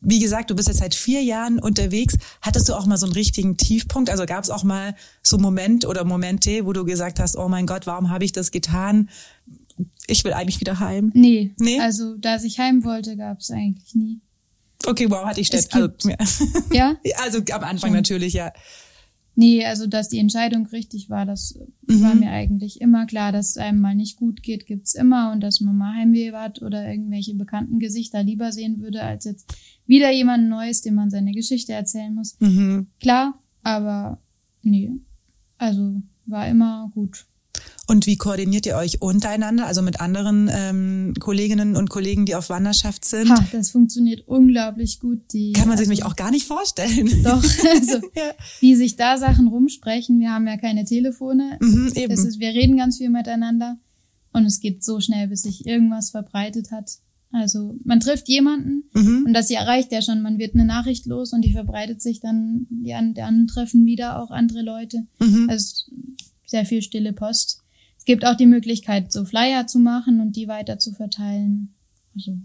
Wie 0.05 0.19
gesagt, 0.19 0.49
du 0.49 0.55
bist 0.55 0.67
jetzt 0.67 0.79
seit 0.79 0.93
vier 0.95 1.21
Jahren 1.23 1.59
unterwegs. 1.59 2.17
Hattest 2.41 2.67
du 2.67 2.73
auch 2.73 2.85
mal 2.85 2.97
so 2.97 3.05
einen 3.05 3.13
richtigen 3.13 3.55
Tiefpunkt? 3.57 4.09
Also 4.09 4.25
gab 4.25 4.43
es 4.43 4.49
auch 4.49 4.63
mal 4.63 4.95
so 5.21 5.37
Moment 5.37 5.85
oder 5.85 6.03
Momente, 6.03 6.65
wo 6.65 6.73
du 6.73 6.83
gesagt 6.83 7.19
hast, 7.19 7.37
oh 7.37 7.47
mein 7.47 7.65
Gott, 7.65 7.87
warum 7.87 8.09
habe 8.09 8.25
ich 8.25 8.33
das 8.33 8.51
getan? 8.51 9.09
Ich 10.07 10.23
will 10.23 10.33
eigentlich 10.33 10.59
wieder 10.59 10.79
heim. 10.79 11.11
Nee, 11.15 11.53
Nee? 11.57 11.79
also 11.79 12.15
dass 12.17 12.43
ich 12.43 12.59
heim 12.59 12.83
wollte, 12.83 13.15
gab 13.15 13.39
es 13.39 13.49
eigentlich 13.49 13.95
nie. 13.95 14.19
Okay, 14.85 15.09
wow, 15.09 15.25
hatte 15.25 15.39
ich 15.39 15.47
ständig. 15.47 15.73
Also, 15.73 16.09
ja. 16.73 16.95
Ja? 17.03 17.15
also 17.23 17.39
am 17.51 17.63
Anfang 17.63 17.89
Schon. 17.89 17.93
natürlich, 17.93 18.33
ja. 18.33 18.51
Nee, 19.35 19.65
also 19.65 19.87
dass 19.87 20.09
die 20.09 20.19
Entscheidung 20.19 20.67
richtig 20.67 21.09
war, 21.09 21.25
das 21.25 21.57
war 21.87 22.13
mir 22.13 22.29
eigentlich 22.29 22.81
immer 22.81 23.07
klar, 23.07 23.31
dass 23.31 23.49
es 23.49 23.57
einem 23.57 23.81
mal 23.81 23.95
nicht 23.95 24.17
gut 24.17 24.43
geht, 24.43 24.67
gibt's 24.67 24.93
immer 24.93 25.31
und 25.31 25.41
dass 25.41 25.59
man 25.59 25.75
mal 25.75 25.95
Heimweh 25.95 26.31
hat 26.33 26.61
oder 26.61 26.87
irgendwelche 26.87 27.33
bekannten 27.33 27.79
Gesichter 27.79 28.23
lieber 28.23 28.51
sehen 28.51 28.79
würde, 28.79 29.01
als 29.01 29.25
jetzt 29.25 29.55
wieder 29.87 30.11
jemand 30.11 30.49
Neues, 30.49 30.81
dem 30.81 30.95
man 30.95 31.09
seine 31.09 31.31
Geschichte 31.31 31.73
erzählen 31.73 32.13
muss. 32.13 32.37
Mhm. 32.39 32.87
Klar, 32.99 33.39
aber 33.63 34.21
nee, 34.61 34.91
also 35.57 36.01
war 36.25 36.47
immer 36.47 36.91
gut. 36.93 37.25
Und 37.85 38.07
wie 38.07 38.15
koordiniert 38.15 38.65
ihr 38.65 38.75
euch 38.77 39.01
untereinander, 39.01 39.65
also 39.65 39.81
mit 39.81 39.99
anderen 39.99 40.49
ähm, 40.53 41.13
Kolleginnen 41.19 41.75
und 41.75 41.89
Kollegen, 41.89 42.25
die 42.25 42.33
auf 42.35 42.49
Wanderschaft 42.49 43.03
sind? 43.03 43.29
Ha, 43.29 43.45
das 43.51 43.71
funktioniert 43.71 44.25
unglaublich 44.25 45.01
gut. 45.01 45.19
Die, 45.33 45.51
Kann 45.51 45.67
man 45.67 45.77
sich 45.77 45.81
also, 45.87 45.89
nämlich 45.89 46.05
auch 46.05 46.15
gar 46.15 46.31
nicht 46.31 46.47
vorstellen. 46.47 47.09
Doch, 47.23 47.43
also 47.43 47.97
ja. 48.15 48.31
wie 48.61 48.75
sich 48.75 48.95
da 48.95 49.17
Sachen 49.17 49.47
rumsprechen. 49.47 50.19
Wir 50.21 50.31
haben 50.31 50.47
ja 50.47 50.55
keine 50.57 50.85
Telefone. 50.85 51.57
Mhm, 51.59 51.91
eben. 51.95 52.13
Ist, 52.13 52.39
wir 52.39 52.49
reden 52.49 52.77
ganz 52.77 52.97
viel 52.99 53.09
miteinander 53.09 53.77
und 54.31 54.45
es 54.45 54.61
geht 54.61 54.83
so 54.83 55.01
schnell, 55.01 55.27
bis 55.27 55.41
sich 55.43 55.65
irgendwas 55.65 56.11
verbreitet 56.11 56.71
hat. 56.71 56.99
Also 57.33 57.75
man 57.83 57.99
trifft 57.99 58.29
jemanden 58.29 58.83
Mhm. 58.93 59.23
und 59.25 59.33
das 59.33 59.49
erreicht 59.49 59.91
ja 59.91 60.01
schon. 60.01 60.21
Man 60.21 60.37
wird 60.37 60.53
eine 60.53 60.65
Nachricht 60.65 61.05
los 61.07 61.33
und 61.33 61.41
die 61.41 61.51
verbreitet 61.51 62.01
sich 62.01 62.19
dann, 62.21 62.67
die 62.69 62.93
an- 62.93 63.13
die 63.15 63.23
anderen 63.23 63.47
treffen 63.47 63.85
wieder 63.85 64.21
auch 64.21 64.29
andere 64.31 64.61
Leute. 64.61 65.05
Mhm. 65.19 65.47
Also 65.49 65.91
sehr 66.45 66.65
viel 66.65 66.81
stille 66.83 67.11
Post. 67.11 67.62
Es 68.03 68.05
gibt 68.05 68.25
auch 68.25 68.35
die 68.35 68.47
Möglichkeit, 68.47 69.13
so 69.13 69.23
Flyer 69.23 69.65
zu 69.65 69.79
machen 69.79 70.19
und 70.19 70.35
die 70.35 70.49
weiter 70.49 70.77
zu 70.77 70.91
verteilen. 70.91 71.73
Also 72.13 72.37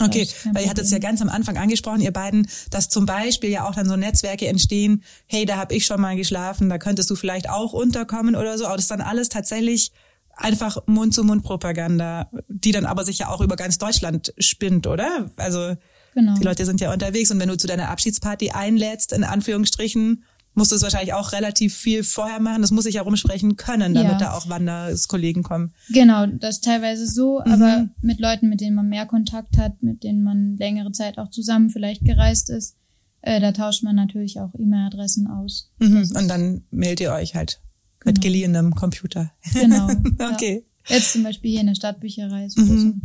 Okay, 0.00 0.26
weil 0.52 0.64
ihr 0.64 0.68
hattet 0.68 0.84
es 0.84 0.90
ja 0.90 0.98
ganz 0.98 1.22
am 1.22 1.28
Anfang 1.28 1.56
angesprochen, 1.56 2.00
ihr 2.00 2.12
beiden, 2.12 2.48
dass 2.70 2.88
zum 2.88 3.06
Beispiel 3.06 3.50
ja 3.50 3.68
auch 3.68 3.76
dann 3.76 3.88
so 3.88 3.94
Netzwerke 3.94 4.48
entstehen, 4.48 5.04
hey, 5.26 5.44
da 5.44 5.58
habe 5.58 5.76
ich 5.76 5.86
schon 5.86 6.00
mal 6.00 6.16
geschlafen, 6.16 6.68
da 6.68 6.78
könntest 6.78 7.08
du 7.08 7.14
vielleicht 7.14 7.48
auch 7.48 7.72
unterkommen 7.72 8.34
oder 8.34 8.58
so, 8.58 8.66
aber 8.66 8.74
das 8.74 8.86
ist 8.86 8.90
dann 8.90 9.00
alles 9.00 9.28
tatsächlich 9.28 9.92
einfach 10.34 10.78
Mund-zu-Mund-Propaganda, 10.86 12.28
die 12.48 12.72
dann 12.72 12.84
aber 12.84 13.04
sich 13.04 13.20
ja 13.20 13.28
auch 13.28 13.40
über 13.40 13.54
ganz 13.54 13.78
Deutschland 13.78 14.34
spinnt, 14.38 14.88
oder? 14.88 15.30
Also 15.36 15.76
genau. 16.14 16.34
die 16.34 16.42
Leute 16.42 16.66
sind 16.66 16.80
ja 16.80 16.92
unterwegs 16.92 17.30
und 17.30 17.38
wenn 17.38 17.48
du 17.48 17.56
zu 17.56 17.68
deiner 17.68 17.90
Abschiedsparty 17.90 18.50
einlädst, 18.50 19.12
in 19.12 19.22
Anführungsstrichen, 19.22 20.24
musst 20.56 20.72
du 20.72 20.76
es 20.76 20.82
wahrscheinlich 20.82 21.12
auch 21.14 21.32
relativ 21.32 21.74
viel 21.76 22.02
vorher 22.02 22.40
machen. 22.40 22.62
Das 22.62 22.72
muss 22.72 22.84
sich 22.84 22.94
ja 22.96 23.02
rumsprechen 23.02 23.54
können, 23.56 23.94
damit 23.94 24.12
Ja. 24.12 24.18
da 24.18 24.32
auch 24.32 24.48
Wanderskollegen 24.48 25.42
kommen. 25.44 25.72
Genau, 25.90 26.26
das 26.26 26.56
ist 26.56 26.64
teilweise 26.64 27.06
so, 27.06 27.40
Mhm. 27.44 27.52
aber 27.52 27.88
mit 28.00 28.18
Leuten, 28.18 28.48
mit 28.48 28.60
denen 28.60 28.74
man 28.74 28.88
mehr 28.88 29.06
Kontakt 29.06 29.56
hat, 29.58 29.82
mit 29.82 30.02
denen 30.02 30.22
man 30.24 30.56
längere 30.56 30.90
Zeit 30.92 31.18
auch 31.18 31.30
zusammen 31.30 31.70
vielleicht 31.70 32.04
gereist 32.04 32.50
ist, 32.50 32.76
äh, 33.20 33.40
da 33.40 33.52
tauscht 33.52 33.82
man 33.84 33.94
natürlich 33.96 34.40
auch 34.40 34.52
E-Mail-Adressen 34.58 35.26
aus. 35.28 35.70
Mhm. 35.78 36.10
Und 36.16 36.28
dann 36.28 36.64
meldet 36.70 37.00
ihr 37.00 37.12
euch 37.12 37.34
halt 37.34 37.60
mit 38.04 38.16
Genau. 38.16 38.22
geliehenem 38.26 38.74
Computer. 38.74 39.32
Genau. 39.52 39.88
Okay. 40.34 40.64
Ja. 40.88 40.96
Jetzt 40.96 41.12
zum 41.12 41.22
Beispiel 41.24 41.50
hier 41.50 41.60
in 41.60 41.66
der 41.66 41.74
Stadtbücherei 41.74 42.46
ist 42.46 42.56
mhm. 42.56 42.66
so 42.66 42.72
eine 42.74 43.00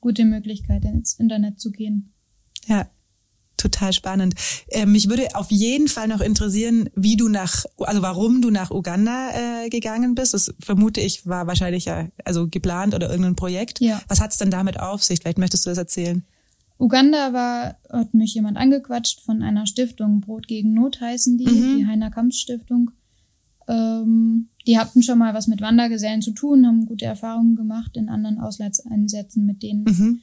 gute 0.00 0.24
Möglichkeit, 0.24 0.84
ins 0.84 1.14
Internet 1.14 1.60
zu 1.60 1.70
gehen. 1.70 2.12
Ja, 2.66 2.88
total 3.70 3.92
spannend. 3.92 4.34
Äh, 4.68 4.86
mich 4.86 5.08
würde 5.08 5.28
auf 5.34 5.50
jeden 5.50 5.88
Fall 5.88 6.08
noch 6.08 6.20
interessieren, 6.20 6.88
wie 6.94 7.16
du 7.16 7.28
nach, 7.28 7.64
also 7.78 8.02
warum 8.02 8.42
du 8.42 8.50
nach 8.50 8.70
Uganda 8.70 9.30
äh, 9.64 9.68
gegangen 9.68 10.14
bist. 10.14 10.34
Das 10.34 10.54
vermute 10.60 11.00
ich 11.00 11.26
war 11.26 11.46
wahrscheinlich 11.46 11.84
ja 11.86 12.08
also 12.24 12.48
geplant 12.48 12.94
oder 12.94 13.08
irgendein 13.10 13.36
Projekt. 13.36 13.80
Ja. 13.80 14.00
Was 14.08 14.20
hat's 14.20 14.38
denn 14.38 14.50
damit 14.50 14.80
auf 14.80 15.02
sich? 15.02 15.20
Vielleicht 15.20 15.38
möchtest 15.38 15.66
du 15.66 15.70
das 15.70 15.78
erzählen. 15.78 16.24
Uganda 16.78 17.32
war, 17.32 17.76
hat 17.90 18.12
mich 18.12 18.34
jemand 18.34 18.58
angequatscht 18.58 19.22
von 19.22 19.42
einer 19.42 19.66
Stiftung, 19.66 20.20
Brot 20.20 20.46
gegen 20.46 20.74
Not 20.74 21.00
heißen 21.00 21.38
die, 21.38 21.46
Mhm. 21.46 21.78
die 21.78 21.86
Heiner 21.86 22.10
Kamps 22.10 22.38
Stiftung. 22.38 22.90
Ähm, 23.68 24.48
die 24.66 24.78
hatten 24.78 25.02
schon 25.02 25.18
mal 25.18 25.34
was 25.34 25.46
mit 25.46 25.60
Wandergesellen 25.60 26.22
zu 26.22 26.32
tun, 26.32 26.66
haben 26.66 26.86
gute 26.86 27.04
Erfahrungen 27.04 27.56
gemacht 27.56 27.96
in 27.96 28.08
anderen 28.08 28.38
Auslandseinsätzen 28.38 29.46
mit 29.46 29.62
denen. 29.62 29.84
Mhm. 29.84 30.20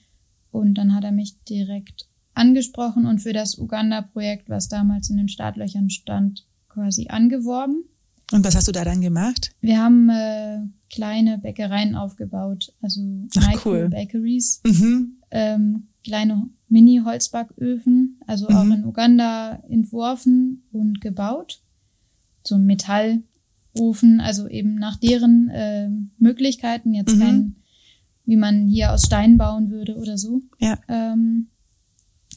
Und 0.51 0.75
dann 0.75 0.93
hat 0.93 1.03
er 1.03 1.11
mich 1.11 1.43
direkt 1.49 2.07
angesprochen 2.35 3.05
und 3.05 3.19
für 3.19 3.33
das 3.33 3.57
Uganda-Projekt, 3.57 4.49
was 4.49 4.67
damals 4.69 5.09
in 5.09 5.17
den 5.17 5.29
Startlöchern 5.29 5.89
stand, 5.89 6.45
quasi 6.69 7.07
angeworben. 7.09 7.83
Und 8.31 8.43
was 8.45 8.55
hast 8.55 8.67
du 8.67 8.71
da 8.71 8.83
dann 8.83 9.01
gemacht? 9.01 9.51
Wir 9.61 9.79
haben 9.79 10.09
äh, 10.09 10.59
kleine 10.89 11.37
Bäckereien 11.37 11.95
aufgebaut, 11.95 12.73
also 12.81 13.01
Ach, 13.37 13.65
cool. 13.65 13.83
Micro-Bakeries, 13.89 14.61
Mhm. 14.65 15.17
ähm, 15.31 15.87
kleine 16.03 16.49
Mini-Holzbacköfen, 16.69 18.19
also 18.25 18.47
auch 18.47 18.63
Mhm. 18.63 18.71
in 18.71 18.85
Uganda 18.85 19.61
entworfen 19.69 20.63
und 20.71 20.99
gebaut. 21.01 21.61
So 22.43 22.57
Metallofen, 22.57 24.19
also 24.19 24.47
eben 24.47 24.75
nach 24.75 24.97
deren 24.97 25.49
äh, 25.49 25.89
Möglichkeiten, 26.17 26.93
jetzt 26.93 27.15
Mhm. 27.15 27.19
kein, 27.19 27.55
wie 28.25 28.37
man 28.37 28.67
hier 28.67 28.91
aus 28.93 29.05
Stein 29.05 29.37
bauen 29.37 29.69
würde 29.69 29.95
oder 29.97 30.17
so. 30.17 30.41
Ja. 30.59 30.79
Ähm, 30.87 31.47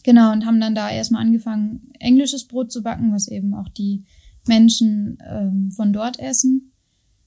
genau, 0.07 0.33
und 0.33 0.47
haben 0.47 0.61
dann 0.61 0.75
da 0.75 0.89
erstmal 0.91 1.21
angefangen, 1.21 1.91
englisches 2.01 2.47
Brot 2.47 2.73
zu 2.73 2.83
backen, 2.83 3.13
was 3.13 3.29
eben 3.29 3.53
auch 3.53 3.69
die 3.69 4.05
Menschen 4.47 5.19
ähm, 5.29 5.71
von 5.73 5.93
dort 5.93 6.19
essen. 6.19 6.73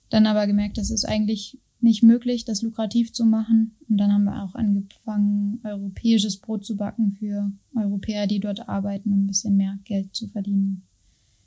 Dann 0.10 0.26
aber 0.26 0.48
gemerkt, 0.48 0.78
das 0.80 0.90
ist 0.90 1.06
eigentlich 1.06 1.60
nicht 1.82 2.02
möglich, 2.04 2.46
das 2.46 2.62
lukrativ 2.62 3.14
zu 3.14 3.26
machen. 3.26 3.76
Und 3.88 3.98
dann 3.98 4.12
haben 4.12 4.24
wir 4.24 4.42
auch 4.44 4.56
angefangen, 4.56 5.60
europäisches 5.64 6.38
Brot 6.38 6.66
zu 6.66 6.76
backen 6.76 7.12
für 7.20 7.52
Europäer, 7.76 8.26
die 8.26 8.40
dort 8.40 8.68
arbeiten, 8.68 9.12
um 9.14 9.24
ein 9.24 9.28
bisschen 9.28 9.56
mehr 9.56 9.78
Geld 9.84 10.16
zu 10.16 10.28
verdienen. 10.30 10.84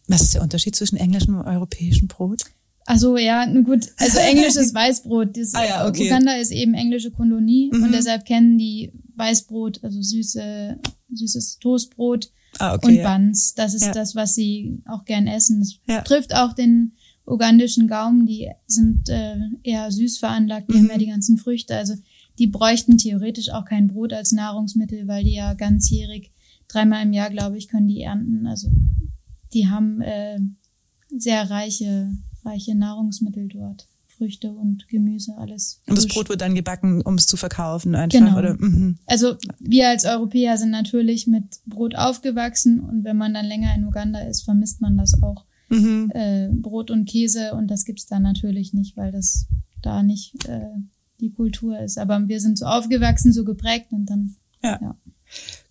Was 0.09 0.23
ist 0.23 0.35
der 0.35 0.43
Unterschied 0.43 0.77
zwischen 0.77 0.97
englischem 0.97 1.35
und 1.39 1.47
europäischem 1.47 2.09
Brot? 2.09 2.43
Ach 2.87 2.99
so, 2.99 3.17
ja, 3.17 3.45
gut. 3.63 3.87
Also 3.99 4.19
englisches 4.31 4.75
Weißbrot. 4.75 5.37
Das, 5.37 5.55
Ah 5.55 5.65
ja, 5.65 5.89
okay. 5.89 6.07
Uganda 6.07 6.33
ist 6.35 6.51
eben 6.51 6.75
englische 6.75 7.11
Kolonie 7.11 7.71
Mhm. 7.73 7.85
und 7.85 7.93
deshalb 7.93 8.25
kennen 8.25 8.59
die 8.59 8.93
Weißbrot, 9.17 9.85
also 9.85 10.01
süße, 10.03 10.79
süßes 11.15 11.59
Toastbrot 11.59 12.31
Ah, 12.59 12.75
okay. 12.75 12.87
und 12.89 12.95
ja. 12.97 13.17
Buns. 13.17 13.55
Das 13.55 13.75
ist 13.75 13.87
Ja. 13.87 13.93
das, 13.93 14.15
was 14.15 14.35
sie 14.35 14.83
auch 14.87 15.05
gern 15.05 15.27
essen. 15.27 15.61
Das 15.61 15.79
Ja. 15.87 16.03
trifft 16.03 16.35
auch 16.35 16.53
den 16.53 16.93
ugandischen 17.27 17.89
Gaumen. 17.89 18.27
Die 18.27 18.51
sind 18.67 19.09
äh, 19.09 19.37
eher 19.63 19.91
süß 19.91 20.19
veranlagt. 20.19 20.69
Die 20.71 20.75
Mhm. 20.75 20.79
haben 20.85 20.91
ja 20.91 20.99
die 20.99 21.07
ganzen 21.07 21.39
Früchte. 21.39 21.77
Also 21.77 21.95
die 22.39 22.47
bräuchten 22.47 22.99
theoretisch 22.99 23.51
auch 23.51 23.65
kein 23.65 23.89
Brot 23.89 24.13
als 24.13 24.33
Nahrungsmittel, 24.33 25.07
weil 25.07 25.25
die 25.25 25.35
ja 25.35 25.55
ganzjährig 25.55 26.31
dreimal 26.69 27.03
im 27.05 27.13
Jahr, 27.13 27.31
glaube 27.31 27.59
ich, 27.59 27.69
können 27.69 27.89
die 27.89 28.01
ernten. 28.03 28.47
Also 28.47 28.69
die 29.53 29.69
haben 29.69 30.01
äh, 30.01 30.39
sehr 31.17 31.49
reiche, 31.51 32.11
reiche 32.45 32.75
Nahrungsmittel 32.75 33.49
dort. 33.49 33.87
Früchte 34.23 34.53
und 34.53 34.87
Gemüse, 34.87 35.35
alles. 35.37 35.81
Und 35.89 35.97
das 35.99 36.05
frisch. 36.05 36.15
Brot 36.15 36.29
wird 36.29 36.41
dann 36.43 36.55
gebacken, 36.55 37.03
um 37.03 37.15
es 37.15 37.27
zu 37.27 37.37
verkaufen 37.37 37.97
einfach, 37.97 38.19
Genau. 38.19 38.39
oder? 38.39 38.55
Mhm. 38.55 38.99
Also 39.07 39.35
wir 39.59 39.89
als 39.89 40.05
Europäer 40.05 40.57
sind 40.59 40.71
natürlich 40.71 41.27
mit 41.27 41.45
Brot 41.67 41.97
aufgewachsen 41.97 42.79
und 42.79 43.03
wenn 43.03 43.17
man 43.17 43.35
dann 43.35 43.47
länger 43.47 43.75
in 43.75 43.85
Uganda 43.85 44.21
ist, 44.21 44.43
vermisst 44.43 44.81
man 44.81 44.97
das 44.97 45.21
auch. 45.23 45.45
Mhm. 45.71 46.11
Äh, 46.15 46.51
Brot 46.53 46.93
und 46.93 47.09
Käse 47.09 47.55
und 47.55 47.67
das 47.69 47.85
gibt's 47.85 48.07
da 48.07 48.21
natürlich 48.21 48.73
nicht, 48.75 48.97
weil 48.97 49.11
das 49.11 49.47
da 49.83 50.05
nicht 50.05 50.47
äh, 50.49 50.61
die 51.21 51.31
Kultur 51.33 51.79
ist. 51.81 51.99
Aber 51.99 52.29
wir 52.29 52.41
sind 52.41 52.59
so 52.59 52.67
aufgewachsen, 52.67 53.33
so 53.33 53.45
geprägt 53.45 53.87
und 53.91 54.07
dann 54.07 54.37
Ja. 54.63 54.79
Ja. 54.81 54.97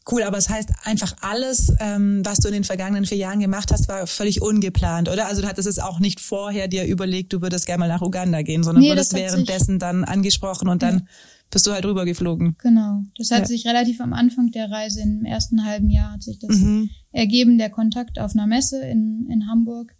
Cool, 0.10 0.24
aber 0.24 0.38
es 0.38 0.50
heißt 0.50 0.70
einfach 0.84 1.16
alles, 1.22 1.72
ähm, 1.80 2.22
was 2.26 2.40
du 2.40 2.48
in 2.48 2.56
den 2.56 2.64
vergangenen 2.64 3.06
vier 3.06 3.18
Jahren 3.18 3.40
gemacht 3.40 3.72
hast, 3.72 3.88
war 3.88 4.08
völlig 4.08 4.42
ungeplant, 4.42 5.10
oder? 5.10 5.28
Also 5.28 5.42
du 5.44 5.48
hattest 5.48 5.68
es 5.68 5.78
auch 5.78 6.00
nicht 6.00 6.20
vorher 6.20 6.68
dir 6.68 6.86
überlegt, 6.86 7.34
du 7.34 7.42
würdest 7.42 7.66
gerne 7.68 7.82
mal 7.82 7.88
nach 7.88 8.02
Uganda 8.02 8.42
gehen, 8.42 8.64
sondern 8.64 8.84
Nee, 8.84 8.90
wurdest 8.90 9.14
das 9.14 9.20
währenddessen 9.20 9.78
dann 9.78 10.04
angesprochen 10.04 10.70
und 10.70 10.82
dann 10.82 11.08
bist 11.52 11.68
du 11.68 11.72
halt 11.72 11.86
rübergeflogen. 11.86 12.56
genau. 12.60 13.04
Das 13.18 13.30
hat 13.30 13.40
Ja. 13.42 13.46
sich 13.46 13.68
relativ 13.68 14.02
am 14.02 14.14
Anfang 14.14 14.50
der 14.52 14.72
Reise, 14.72 15.02
im 15.02 15.24
ersten 15.26 15.66
halben 15.66 15.90
Jahr 15.90 16.14
hat 16.14 16.24
sich 16.24 16.40
das 16.40 16.58
Mhm. 16.58 16.90
ergeben, 17.12 17.58
der 17.60 17.70
Kontakt 17.70 18.18
auf 18.20 18.34
einer 18.34 18.48
Messe 18.48 18.82
in, 18.84 19.28
in 19.30 19.48
Hamburg. 19.48 19.94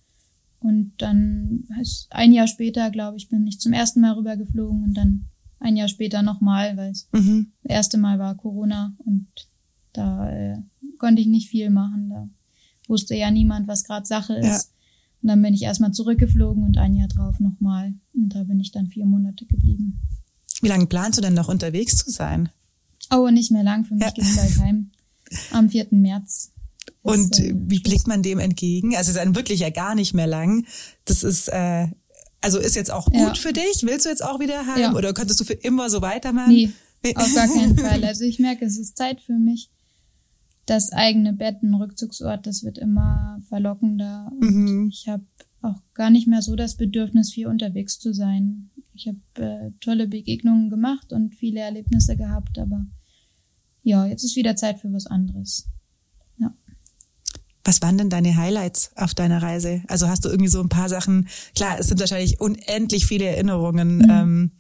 Und 0.60 0.94
dann 1.00 1.66
ist 1.82 2.08
ein 2.12 2.34
Jahr 2.34 2.48
später, 2.48 2.90
glaube 2.92 3.18
ich, 3.18 3.30
bin 3.30 3.46
ich 3.48 3.60
zum 3.60 3.74
ersten 3.74 4.00
Mal 4.02 4.14
rübergeflogen 4.14 4.84
und 4.84 4.94
dann 4.96 5.26
ein 5.60 5.76
Jahr 5.76 5.88
später 5.90 6.22
nochmal, 6.24 6.76
weil 6.78 6.92
es 6.92 7.08
Mhm. 7.12 7.52
Das 7.64 7.72
erste 7.76 7.98
Mal 7.98 8.18
war 8.18 8.36
Corona 8.36 8.96
und 9.00 9.28
da 9.93 10.30
äh, 10.30 10.58
konnte 10.97 11.21
ich 11.21 11.27
nicht 11.27 11.49
viel 11.49 11.69
machen. 11.69 12.10
Da 12.10 12.30
wusste 12.88 13.15
ja 13.15 13.32
niemand, 13.32 13.67
was 13.67 13.84
gerade 13.84 14.06
Sache 14.06 14.36
ist. 14.36 14.45
Ja. 14.45 14.62
Und 15.21 15.27
dann 15.30 15.41
bin 15.41 15.54
ich 15.54 15.63
erstmal 15.63 15.91
zurückgeflogen 15.91 16.63
und 16.63 16.77
ein 16.77 16.95
Jahr 16.95 17.08
drauf 17.08 17.39
nochmal. 17.39 17.93
Und 18.13 18.36
da 18.36 18.43
bin 18.43 18.60
ich 18.60 18.71
dann 18.71 18.88
vier 18.88 19.06
Monate 19.06 19.45
geblieben. 19.45 19.99
Wie 20.62 20.67
lange 20.67 20.88
planst 20.88 21.17
du 21.17 21.21
denn 21.21 21.34
noch 21.34 21.49
unterwegs 21.49 21.97
zu 21.97 22.10
sein? 22.10 22.49
Oh, 23.12 23.30
nicht 23.30 23.51
mehr 23.51 23.63
lang. 23.63 23.86
Für 23.86 23.95
mich 23.95 24.04
ja. 24.04 24.12
geht's 24.12 24.36
bald 24.36 24.60
heim. 24.60 24.91
Am 25.51 25.69
4. 25.69 25.88
März. 25.91 26.51
Und 27.01 27.39
äh, 27.39 27.54
wie 27.56 27.80
blickt 27.80 28.08
man 28.08 28.21
dem 28.21 28.39
entgegen? 28.39 28.95
Also 28.95 29.12
es 29.12 29.15
ist 29.15 29.23
dann 29.23 29.36
wirklich 29.36 29.60
ja 29.60 29.69
gar 29.69 29.95
nicht 29.95 30.13
mehr 30.13 30.27
lang. 30.27 30.65
Das 31.06 31.23
ist, 31.23 31.47
äh, 31.47 31.88
also 32.41 32.60
ist 32.60 32.75
jetzt 32.75 32.91
auch 32.91 33.06
gut 33.06 33.15
ja. 33.15 33.34
für 33.36 33.54
dich? 33.54 33.84
Willst 33.84 34.06
du 34.06 34.10
jetzt 34.10 34.23
auch 34.23 34.39
wieder 34.39 34.65
heim? 34.67 34.82
Ja. 34.82 34.93
Oder 34.93 35.13
könntest 35.13 35.39
du 35.39 35.43
für 35.43 35.54
immer 35.54 35.89
so 35.89 36.01
weitermachen? 36.01 36.54
Nee, 37.04 37.15
auf 37.15 37.34
gar 37.34 37.47
keinen 37.47 37.77
Fall. 37.77 38.04
Also 38.04 38.23
ich 38.23 38.39
merke, 38.39 38.65
es 38.65 38.77
ist 38.77 38.97
Zeit 38.97 39.21
für 39.21 39.34
mich. 39.34 39.71
Das 40.65 40.91
eigene 40.91 41.34
Bett, 41.34 41.63
ein 41.63 41.74
Rückzugsort, 41.74 42.45
das 42.45 42.63
wird 42.63 42.78
immer 42.78 43.39
verlockender. 43.50 44.32
Und 44.39 44.56
mhm. 44.56 44.89
ich 44.89 45.08
habe 45.08 45.26
auch 45.62 45.82
gar 45.93 46.10
nicht 46.10 46.28
mehr 46.28 46.41
so 46.41 46.56
das 46.56 46.76
Bedürfnis, 46.76 47.32
viel 47.32 47.47
unterwegs 47.47 48.00
zu 48.00 48.13
sein. 48.13 48.69
Ich 48.93 49.08
habe 49.08 49.19
äh, 49.36 49.71
tolle 49.80 50.08
Begegnungen 50.08 50.69
gemacht 50.69 51.13
und 51.13 51.36
viele 51.36 51.62
Erlebnisse 51.62 52.15
gehabt, 52.15 52.58
aber 52.60 52.86
ja, 53.84 54.06
jetzt 54.06 54.24
ist 54.24 54.36
wieder 54.36 54.56
Zeit 54.56 54.80
für 54.80 54.91
was 54.93 55.08
anderes. 55.08 55.67
Ja. 56.38 56.54
Was 57.63 57.82
waren 57.82 57.97
denn 57.97 58.10
deine 58.10 58.36
Highlights 58.36 58.91
auf 58.95 59.13
deiner 59.13 59.41
Reise? 59.41 59.84
Also 59.88 60.08
hast 60.08 60.26
du 60.26 60.30
irgendwie 60.30 60.50
so 60.50 60.62
ein 60.62 60.69
paar 60.69 60.89
Sachen, 60.89 61.28
klar, 61.56 61.80
es 61.80 61.88
sind 61.88 62.00
wahrscheinlich 62.00 62.39
unendlich 62.39 63.06
viele 63.06 63.26
Erinnerungen, 63.26 63.97
mhm. 63.97 64.10
ähm, 64.10 64.52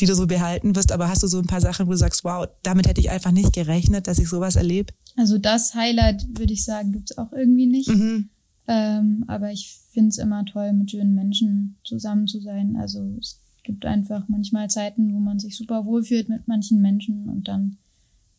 die 0.00 0.06
du 0.06 0.14
so 0.14 0.26
behalten 0.26 0.76
wirst, 0.76 0.92
aber 0.92 1.08
hast 1.08 1.22
du 1.22 1.26
so 1.26 1.38
ein 1.38 1.46
paar 1.46 1.60
Sachen, 1.60 1.86
wo 1.86 1.90
du 1.90 1.96
sagst, 1.96 2.24
wow, 2.24 2.48
damit 2.62 2.86
hätte 2.86 3.00
ich 3.00 3.10
einfach 3.10 3.32
nicht 3.32 3.52
gerechnet, 3.52 4.06
dass 4.06 4.18
ich 4.18 4.28
sowas 4.28 4.56
erlebe? 4.56 4.92
Also 5.16 5.38
das 5.38 5.74
Highlight, 5.74 6.26
würde 6.38 6.52
ich 6.52 6.64
sagen, 6.64 6.92
gibt's 6.92 7.16
auch 7.18 7.32
irgendwie 7.32 7.66
nicht. 7.66 7.88
Mhm. 7.88 8.28
Ähm, 8.68 9.24
aber 9.26 9.50
ich 9.50 9.76
finde 9.90 10.10
es 10.10 10.18
immer 10.18 10.44
toll, 10.44 10.72
mit 10.72 10.90
schönen 10.90 11.14
Menschen 11.14 11.78
zusammen 11.84 12.26
zu 12.26 12.40
sein. 12.40 12.76
Also 12.76 13.02
es 13.18 13.40
gibt 13.64 13.84
einfach 13.86 14.28
manchmal 14.28 14.68
Zeiten, 14.70 15.12
wo 15.14 15.18
man 15.18 15.38
sich 15.38 15.56
super 15.56 15.84
wohlfühlt 15.84 16.28
mit 16.28 16.46
manchen 16.46 16.80
Menschen 16.80 17.28
und 17.28 17.48
dann 17.48 17.78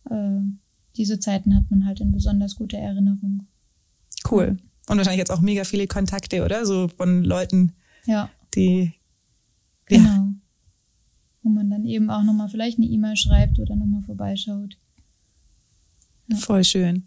äh, 0.09 0.41
diese 0.95 1.19
Zeiten 1.19 1.55
hat 1.55 1.69
man 1.69 1.85
halt 1.85 1.99
in 1.99 2.11
besonders 2.11 2.55
guter 2.55 2.77
Erinnerung. 2.77 3.47
Cool. 4.29 4.57
Und 4.87 4.97
wahrscheinlich 4.97 5.19
jetzt 5.19 5.31
auch 5.31 5.41
mega 5.41 5.63
viele 5.63 5.87
Kontakte, 5.87 6.43
oder? 6.43 6.65
So 6.65 6.87
von 6.87 7.23
Leuten, 7.23 7.73
ja. 8.05 8.29
die. 8.55 8.93
Genau. 9.85 10.03
Ja. 10.03 10.28
Wo 11.41 11.49
man 11.49 11.69
dann 11.69 11.85
eben 11.85 12.09
auch 12.09 12.23
nochmal 12.23 12.49
vielleicht 12.49 12.77
eine 12.77 12.87
E-Mail 12.87 13.15
schreibt 13.15 13.59
oder 13.59 13.75
nochmal 13.75 14.01
vorbeischaut. 14.01 14.77
Ja. 16.27 16.37
Voll 16.37 16.63
schön. 16.63 17.05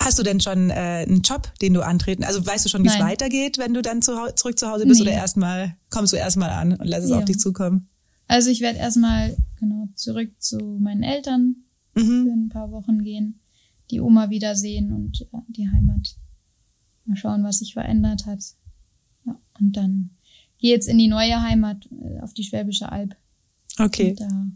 Hast 0.00 0.18
du 0.18 0.22
denn 0.22 0.40
schon 0.40 0.70
äh, 0.70 1.04
einen 1.06 1.22
Job, 1.22 1.52
den 1.60 1.74
du 1.74 1.82
antreten? 1.82 2.24
Also 2.24 2.44
weißt 2.44 2.64
du 2.64 2.68
schon, 2.68 2.84
wie 2.84 2.88
es 2.88 2.98
weitergeht, 3.00 3.58
wenn 3.58 3.74
du 3.74 3.82
dann 3.82 4.00
zu, 4.00 4.12
zurück 4.36 4.58
zu 4.58 4.68
Hause 4.68 4.86
bist 4.86 5.00
nee. 5.00 5.08
oder 5.08 5.16
erstmal 5.16 5.76
kommst 5.90 6.12
du 6.12 6.16
erstmal 6.16 6.50
an 6.50 6.74
und 6.74 6.86
lässt 6.86 7.04
es 7.04 7.10
ja. 7.10 7.18
auf 7.18 7.24
dich 7.24 7.38
zukommen? 7.38 7.88
Also 8.28 8.50
ich 8.50 8.60
werde 8.60 8.78
erstmal 8.78 9.36
genau 9.58 9.88
zurück 9.94 10.30
zu 10.38 10.58
meinen 10.80 11.02
Eltern 11.02 11.56
mhm. 11.94 12.24
für 12.24 12.32
ein 12.32 12.48
paar 12.48 12.70
Wochen 12.70 13.02
gehen, 13.02 13.40
die 13.90 14.00
Oma 14.00 14.30
wiedersehen 14.30 14.92
und 14.92 15.18
ja, 15.18 15.44
die 15.48 15.68
Heimat. 15.68 16.16
Mal 17.04 17.16
schauen, 17.16 17.42
was 17.42 17.58
sich 17.58 17.72
verändert 17.72 18.26
hat. 18.26 18.42
Ja, 19.26 19.40
und 19.58 19.76
dann 19.76 20.10
gehe 20.58 20.72
jetzt 20.72 20.88
in 20.88 20.98
die 20.98 21.08
neue 21.08 21.40
Heimat 21.40 21.88
äh, 21.90 22.20
auf 22.20 22.34
die 22.34 22.44
Schwäbische 22.44 22.90
Alb. 22.90 23.16
Okay. 23.78 24.10
Und 24.10 24.20
da 24.20 24.46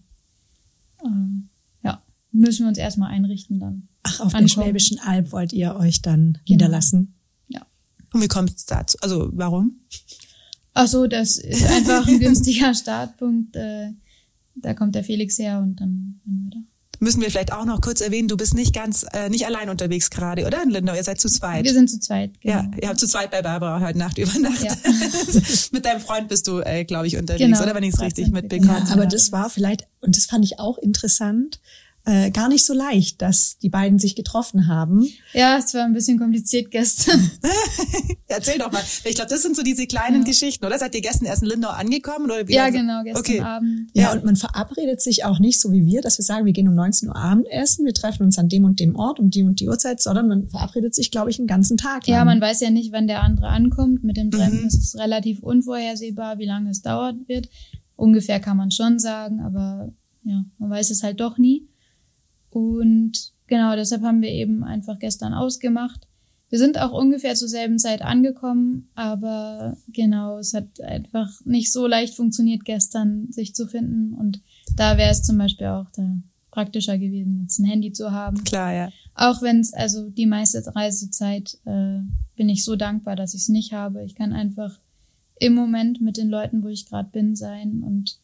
äh, 1.04 1.88
ja, 1.88 2.02
müssen 2.32 2.64
wir 2.64 2.68
uns 2.68 2.78
erstmal 2.78 3.10
einrichten 3.10 3.60
dann. 3.60 3.88
Ach, 4.02 4.20
auf 4.20 4.34
ankommen. 4.34 4.42
der 4.42 4.48
Schwäbischen 4.48 4.98
Alb 5.00 5.32
wollt 5.32 5.52
ihr 5.52 5.76
euch 5.76 6.02
dann 6.02 6.32
genau. 6.32 6.40
niederlassen? 6.48 7.14
Ja. 7.48 7.66
Und 8.12 8.22
wie 8.22 8.28
kommt 8.28 8.54
es 8.54 8.66
dazu? 8.66 8.98
Also 9.00 9.30
warum? 9.32 9.80
Ach 10.74 10.86
so, 10.86 11.06
das 11.06 11.36
ist 11.36 11.64
einfach 11.66 12.06
ein 12.06 12.18
günstiger 12.20 12.74
Startpunkt. 12.74 13.54
Äh, 13.56 13.92
da 14.54 14.74
kommt 14.74 14.94
der 14.94 15.04
Felix 15.04 15.38
her 15.38 15.60
und 15.60 15.76
dann 15.76 16.20
sind 16.24 16.42
wir 16.44 16.50
da. 16.50 16.58
Müssen 17.02 17.20
wir 17.20 17.32
vielleicht 17.32 17.52
auch 17.52 17.64
noch 17.64 17.80
kurz 17.80 18.00
erwähnen, 18.00 18.28
du 18.28 18.36
bist 18.36 18.54
nicht 18.54 18.72
ganz, 18.72 19.04
äh, 19.12 19.28
nicht 19.28 19.44
allein 19.44 19.68
unterwegs 19.68 20.08
gerade, 20.08 20.46
oder 20.46 20.62
in 20.62 20.70
Lindau? 20.70 20.94
Ihr 20.94 21.02
seid 21.02 21.18
zu 21.20 21.28
zweit. 21.28 21.64
Wir 21.64 21.72
sind 21.72 21.90
zu 21.90 21.98
zweit, 21.98 22.40
genau. 22.40 22.54
Ja, 22.54 22.70
ihr 22.80 22.88
habt 22.88 23.00
zu 23.00 23.08
zweit 23.08 23.32
bei 23.32 23.42
Barbara 23.42 23.84
heute 23.84 23.98
Nacht 23.98 24.18
übernachtet. 24.18 24.70
Ja. 24.70 25.40
Mit 25.72 25.84
deinem 25.84 26.00
Freund 26.00 26.28
bist 26.28 26.46
du, 26.46 26.60
äh, 26.60 26.84
glaube 26.84 27.08
ich, 27.08 27.16
unterwegs, 27.16 27.44
genau, 27.44 27.60
oder 27.60 27.74
wenn 27.74 27.82
ich 27.82 27.94
es 27.94 28.00
richtig 28.00 28.30
mitbekomme. 28.30 28.84
Ja, 28.86 28.92
aber 28.92 29.06
das 29.06 29.32
war 29.32 29.50
vielleicht, 29.50 29.88
und 30.00 30.16
das 30.16 30.26
fand 30.26 30.44
ich 30.44 30.60
auch 30.60 30.78
interessant, 30.78 31.58
äh, 32.04 32.30
gar 32.32 32.48
nicht 32.48 32.64
so 32.64 32.74
leicht, 32.74 33.22
dass 33.22 33.58
die 33.58 33.68
beiden 33.68 33.98
sich 33.98 34.16
getroffen 34.16 34.66
haben. 34.66 35.06
Ja, 35.32 35.58
es 35.58 35.72
war 35.72 35.84
ein 35.84 35.92
bisschen 35.92 36.18
kompliziert 36.18 36.70
gestern. 36.72 37.30
Erzähl 38.26 38.58
doch 38.58 38.72
mal. 38.72 38.82
Ich 39.04 39.14
glaube, 39.14 39.30
das 39.30 39.42
sind 39.42 39.54
so 39.54 39.62
diese 39.62 39.86
kleinen 39.86 40.22
ja. 40.22 40.24
Geschichten, 40.24 40.64
oder? 40.64 40.78
Seid 40.78 40.94
ihr 40.96 41.00
gestern 41.00 41.26
erst 41.26 41.42
in 41.42 41.48
Lindau 41.48 41.68
angekommen? 41.68 42.24
Oder 42.24 42.48
wie 42.48 42.54
ja, 42.54 42.70
genau, 42.70 43.04
gestern 43.04 43.20
okay. 43.20 43.40
Abend. 43.40 43.90
Ja, 43.94 44.02
ja, 44.02 44.12
und 44.12 44.24
man 44.24 44.34
verabredet 44.34 45.00
sich 45.00 45.24
auch 45.24 45.38
nicht 45.38 45.60
so 45.60 45.70
wie 45.70 45.86
wir, 45.86 46.00
dass 46.00 46.18
wir 46.18 46.24
sagen, 46.24 46.44
wir 46.44 46.52
gehen 46.52 46.66
um 46.66 46.74
19 46.74 47.08
Uhr 47.08 47.16
Abendessen, 47.16 47.84
wir 47.84 47.94
treffen 47.94 48.24
uns 48.24 48.36
an 48.36 48.48
dem 48.48 48.64
und 48.64 48.80
dem 48.80 48.96
Ort 48.96 49.20
um 49.20 49.30
die 49.30 49.44
und 49.44 49.60
die 49.60 49.68
Uhrzeit, 49.68 50.02
sondern 50.02 50.26
man 50.26 50.48
verabredet 50.48 50.94
sich, 50.94 51.12
glaube 51.12 51.30
ich, 51.30 51.38
einen 51.38 51.46
ganzen 51.46 51.76
Tag. 51.76 52.06
Lang. 52.08 52.18
Ja, 52.18 52.24
man 52.24 52.40
weiß 52.40 52.60
ja 52.60 52.70
nicht, 52.70 52.92
wann 52.92 53.06
der 53.06 53.22
andere 53.22 53.48
ankommt. 53.48 54.02
Mit 54.02 54.16
dem 54.16 54.32
Treffen 54.32 54.62
mhm. 54.62 54.66
ist 54.66 54.82
es 54.82 54.98
relativ 54.98 55.40
unvorhersehbar, 55.42 56.38
wie 56.38 56.46
lange 56.46 56.70
es 56.70 56.82
dauert 56.82 57.16
wird. 57.28 57.48
Ungefähr 57.94 58.40
kann 58.40 58.56
man 58.56 58.72
schon 58.72 58.98
sagen, 58.98 59.40
aber 59.40 59.92
ja, 60.24 60.44
man 60.58 60.70
weiß 60.70 60.90
es 60.90 61.02
halt 61.02 61.20
doch 61.20 61.38
nie. 61.38 61.68
Und 62.52 63.32
genau, 63.46 63.74
deshalb 63.74 64.02
haben 64.02 64.22
wir 64.22 64.30
eben 64.30 64.62
einfach 64.62 64.98
gestern 64.98 65.32
ausgemacht. 65.32 66.06
Wir 66.50 66.58
sind 66.58 66.78
auch 66.78 66.92
ungefähr 66.92 67.34
zur 67.34 67.48
selben 67.48 67.78
Zeit 67.78 68.02
angekommen, 68.02 68.90
aber 68.94 69.74
genau, 69.88 70.36
es 70.36 70.52
hat 70.52 70.82
einfach 70.82 71.30
nicht 71.46 71.72
so 71.72 71.86
leicht 71.86 72.14
funktioniert 72.14 72.66
gestern, 72.66 73.32
sich 73.32 73.54
zu 73.54 73.66
finden. 73.66 74.12
Und 74.12 74.42
da 74.76 74.98
wäre 74.98 75.10
es 75.10 75.22
zum 75.22 75.38
Beispiel 75.38 75.68
auch 75.68 75.86
da 75.96 76.18
praktischer 76.50 76.98
gewesen, 76.98 77.40
jetzt 77.40 77.58
ein 77.58 77.64
Handy 77.64 77.92
zu 77.92 78.12
haben. 78.12 78.44
Klar, 78.44 78.74
ja. 78.74 78.90
Auch 79.14 79.40
wenn 79.40 79.60
es, 79.60 79.72
also 79.72 80.10
die 80.10 80.26
meiste 80.26 80.62
Reisezeit 80.76 81.58
äh, 81.64 82.00
bin 82.36 82.50
ich 82.50 82.64
so 82.64 82.76
dankbar, 82.76 83.16
dass 83.16 83.32
ich 83.32 83.42
es 83.42 83.48
nicht 83.48 83.72
habe. 83.72 84.04
Ich 84.04 84.14
kann 84.14 84.34
einfach 84.34 84.78
im 85.38 85.54
Moment 85.54 86.02
mit 86.02 86.18
den 86.18 86.28
Leuten, 86.28 86.62
wo 86.62 86.68
ich 86.68 86.86
gerade 86.86 87.08
bin, 87.10 87.34
sein 87.34 87.82
und 87.82 88.18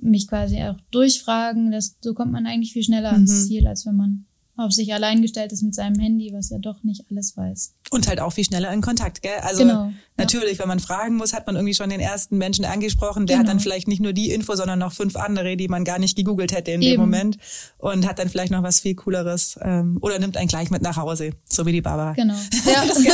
mich 0.00 0.28
quasi 0.28 0.62
auch 0.62 0.76
durchfragen. 0.90 1.70
Das, 1.70 1.96
so 2.00 2.14
kommt 2.14 2.32
man 2.32 2.46
eigentlich 2.46 2.72
viel 2.72 2.84
schneller 2.84 3.10
mhm. 3.10 3.14
ans 3.14 3.46
Ziel, 3.46 3.66
als 3.66 3.86
wenn 3.86 3.96
man 3.96 4.26
auf 4.56 4.72
sich 4.72 4.94
allein 4.94 5.20
gestellt 5.20 5.52
ist 5.52 5.62
mit 5.62 5.74
seinem 5.74 5.98
Handy, 5.98 6.32
was 6.32 6.50
ja 6.50 6.58
doch 6.58 6.82
nicht 6.84 7.04
alles 7.10 7.36
weiß. 7.36 7.74
Und 7.90 8.06
halt 8.06 8.20
auch 8.20 8.32
viel 8.32 8.44
schneller 8.44 8.72
in 8.72 8.82
Kontakt, 8.82 9.22
gell? 9.22 9.38
Also 9.42 9.62
genau, 9.62 9.92
natürlich, 10.16 10.58
wenn 10.58 10.68
man 10.68 10.80
fragen 10.80 11.16
muss, 11.16 11.32
hat 11.32 11.46
man 11.46 11.56
irgendwie 11.56 11.74
schon 11.74 11.90
den 11.90 12.00
ersten 12.00 12.38
Menschen 12.38 12.64
angesprochen, 12.64 13.26
der 13.26 13.36
genau. 13.36 13.48
hat 13.48 13.54
dann 13.54 13.60
vielleicht 13.60 13.88
nicht 13.88 14.00
nur 14.00 14.12
die 14.12 14.30
Info, 14.30 14.54
sondern 14.54 14.78
noch 14.78 14.92
fünf 14.92 15.16
andere, 15.16 15.56
die 15.56 15.68
man 15.68 15.84
gar 15.84 15.98
nicht 15.98 16.16
gegoogelt 16.16 16.52
hätte 16.52 16.70
in 16.70 16.82
Eben. 16.82 16.92
dem 16.92 17.00
Moment 17.00 17.38
und 17.78 18.06
hat 18.06 18.18
dann 18.18 18.28
vielleicht 18.28 18.52
noch 18.52 18.62
was 18.62 18.80
viel 18.80 18.94
cooleres 18.94 19.58
ähm, 19.60 19.98
oder 20.00 20.18
nimmt 20.18 20.36
einen 20.36 20.48
gleich 20.48 20.70
mit 20.70 20.82
nach 20.82 20.96
Hause, 20.96 21.30
so 21.48 21.66
wie 21.66 21.72
die 21.72 21.80
Baba. 21.80 22.12
Genau. 22.12 22.34
Ja, 22.64 22.84
das 22.86 23.04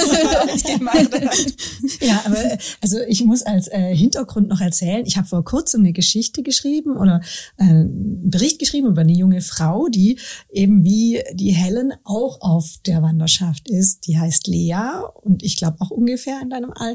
Ja, 2.00 2.22
aber 2.24 2.58
also 2.80 2.98
ich 3.08 3.24
muss 3.24 3.42
als 3.42 3.68
äh, 3.68 3.94
Hintergrund 3.94 4.48
noch 4.48 4.60
erzählen, 4.60 5.04
ich 5.06 5.16
habe 5.16 5.26
vor 5.26 5.44
kurzem 5.44 5.80
eine 5.80 5.92
Geschichte 5.92 6.42
geschrieben 6.42 6.96
oder 6.96 7.20
äh, 7.56 7.64
einen 7.64 8.30
Bericht 8.30 8.58
geschrieben 8.58 8.88
über 8.88 9.00
eine 9.00 9.12
junge 9.12 9.40
Frau, 9.40 9.88
die 9.88 10.18
eben 10.52 10.84
wie 10.84 11.22
die 11.34 11.50
Helen 11.50 11.92
auch 12.04 12.40
auf 12.40 12.76
der 12.86 13.02
Wanderschaft 13.02 13.68
ist. 13.68 14.06
Die 14.06 14.18
heißt 14.18 14.46
Lea 14.46 15.02
und 15.22 15.42
ich 15.42 15.56
glaube 15.56 15.78
auch 15.80 15.90
ungefähr 15.90 16.40
in 16.42 16.50
deinem 16.50 16.72
Alter. 16.72 16.89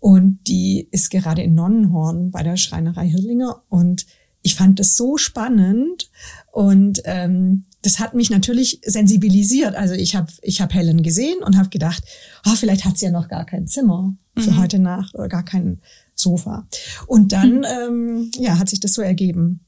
Und 0.00 0.40
die 0.48 0.88
ist 0.90 1.10
gerade 1.10 1.42
in 1.42 1.54
Nonnenhorn 1.54 2.30
bei 2.30 2.42
der 2.42 2.56
Schreinerei 2.56 3.08
Hirlinger 3.08 3.62
und 3.68 4.06
ich 4.44 4.56
fand 4.56 4.80
das 4.80 4.96
so 4.96 5.16
spannend 5.16 6.10
und 6.50 7.00
ähm, 7.04 7.66
das 7.82 8.00
hat 8.00 8.12
mich 8.14 8.28
natürlich 8.28 8.80
sensibilisiert. 8.84 9.76
Also 9.76 9.94
ich 9.94 10.16
habe 10.16 10.32
ich 10.42 10.60
hab 10.60 10.74
Helen 10.74 11.04
gesehen 11.04 11.38
und 11.44 11.56
habe 11.56 11.68
gedacht, 11.68 12.02
oh, 12.44 12.54
vielleicht 12.56 12.84
hat 12.84 12.98
sie 12.98 13.04
ja 13.04 13.12
noch 13.12 13.28
gar 13.28 13.46
kein 13.46 13.68
Zimmer 13.68 14.16
für 14.36 14.50
mhm. 14.50 14.58
heute 14.58 14.80
Nacht 14.80 15.14
oder 15.14 15.28
gar 15.28 15.44
kein 15.44 15.80
Sofa. 16.16 16.66
Und 17.06 17.30
dann 17.30 17.58
mhm. 17.58 17.64
ähm, 17.64 18.30
ja 18.38 18.58
hat 18.58 18.68
sich 18.68 18.80
das 18.80 18.94
so 18.94 19.02
ergeben. 19.02 19.60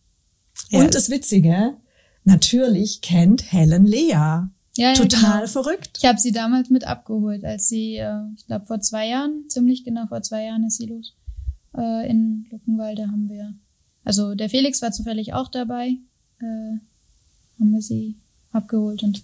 Ja. 0.71 0.81
Und 0.81 0.97
das 0.97 1.11
Witzige, 1.11 1.77
Natürlich 2.25 3.03
kennt 3.03 3.53
Helen 3.53 3.85
Lea. 3.85 4.49
Ja, 4.77 4.89
ja, 4.89 4.95
Total 4.95 5.41
genau. 5.41 5.47
verrückt. 5.47 5.99
Ich 5.99 6.05
habe 6.05 6.19
sie 6.19 6.33
damals 6.33 6.69
mit 6.69 6.85
abgeholt, 6.85 7.45
als 7.45 7.69
sie, 7.69 7.97
äh, 7.97 8.21
ich 8.37 8.47
glaube 8.47 8.67
vor 8.67 8.81
zwei 8.81 9.09
Jahren, 9.09 9.45
ziemlich 9.49 9.85
genau 9.85 10.07
vor 10.07 10.23
zwei 10.23 10.45
Jahren 10.45 10.65
ist 10.65 10.79
sie 10.79 10.87
los. 10.87 11.17
Äh, 11.77 12.11
in 12.11 12.47
Luckenwalde 12.51 13.07
haben 13.07 13.29
wir, 13.29 13.55
also 14.05 14.35
der 14.35 14.51
Felix 14.51 14.83
war 14.83 14.91
zufällig 14.91 15.33
auch 15.33 15.49
dabei, 15.49 15.99
äh, 16.41 16.79
haben 17.61 17.73
wir 17.73 17.83
sie 17.83 18.17
abgeholt 18.51 19.03
und 19.03 19.23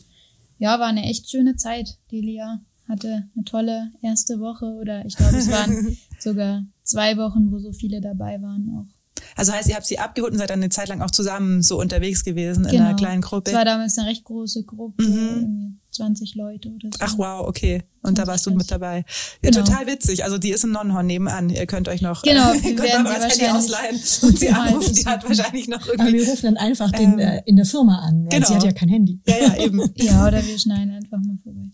ja, 0.59 0.79
war 0.79 0.87
eine 0.87 1.05
echt 1.05 1.31
schöne 1.31 1.57
Zeit. 1.57 1.99
Die 2.11 2.21
Lea 2.21 2.59
hatte 2.89 3.29
eine 3.35 3.45
tolle 3.45 3.93
erste 4.03 4.41
Woche 4.41 4.67
oder 4.75 5.05
ich 5.05 5.17
glaube, 5.17 5.37
es 5.37 5.51
waren 5.51 5.97
sogar 6.19 6.65
zwei 6.83 7.17
Wochen, 7.17 7.51
wo 7.51 7.59
so 7.59 7.73
viele 7.73 8.01
dabei 8.01 8.41
waren 8.43 8.69
auch. 8.77 9.00
Also 9.37 9.53
heißt, 9.53 9.69
ihr 9.69 9.77
habt 9.77 9.87
sie 9.87 9.99
abgeholt 9.99 10.33
und 10.33 10.39
seid 10.39 10.51
dann 10.51 10.61
eine 10.61 10.69
Zeit 10.69 10.89
lang 10.89 11.01
auch 11.03 11.11
zusammen 11.11 11.63
so 11.63 11.79
unterwegs 11.79 12.25
gewesen 12.25 12.65
in 12.65 12.81
einer 12.81 12.95
kleinen 12.95 13.23
Gruppe. 13.23 13.51
Es 13.51 13.57
war 13.57 13.65
damals 13.65 13.97
eine 13.99 14.09
recht 14.09 14.25
große 14.25 14.65
Gruppe, 14.65 15.03
mhm. 15.03 15.81
20 15.91 16.35
Leute 16.35 16.69
oder 16.69 16.89
so. 16.93 16.99
Ach 17.01 17.19
wow, 17.19 17.49
okay. 17.49 17.83
Und 18.03 18.19
da 18.19 18.27
warst 18.27 18.47
du 18.47 18.53
mit 18.53 18.71
dabei. 18.71 19.05
Ja, 19.43 19.51
genau. 19.51 19.65
Total 19.65 19.87
witzig. 19.87 20.25
Also 20.25 20.39
die 20.39 20.51
ist 20.51 20.65
in 20.65 20.71
Nonnenhorn 20.71 21.07
nebenan. 21.07 21.51
Ihr 21.51 21.67
könnt 21.67 21.89
euch 21.89 22.01
noch 22.01 22.23
genau, 22.23 22.53
äh, 22.55 22.75
könnt 22.75 22.95
aber 22.95 23.15
das 23.15 23.39
Handy 23.39 23.47
ausleihen 23.49 23.97
und 23.97 24.39
sie 24.39 24.49
anrufen. 24.51 24.95
Die 24.95 25.07
hat 25.07 25.29
wahrscheinlich 25.29 25.69
noch 25.69 25.87
irgendwie. 25.87 26.03
Aber 26.03 26.13
wir 26.13 26.29
rufen 26.29 26.47
dann 26.47 26.57
einfach 26.57 26.91
den, 26.93 27.13
ähm, 27.15 27.19
äh, 27.19 27.43
in 27.47 27.57
der 27.57 27.67
Firma 27.67 28.01
an, 28.01 28.25
weil 28.25 28.31
genau. 28.31 28.47
sie 28.47 28.55
hat 28.55 28.65
ja 28.65 28.73
kein 28.73 28.89
Handy. 28.89 29.21
Ja, 29.27 29.37
ja, 29.39 29.57
eben. 29.57 29.81
ja, 29.97 30.27
oder 30.27 30.45
wir 30.45 30.59
schneiden 30.59 30.93
einfach 30.93 31.19
mal 31.19 31.39
vorbei. 31.43 31.71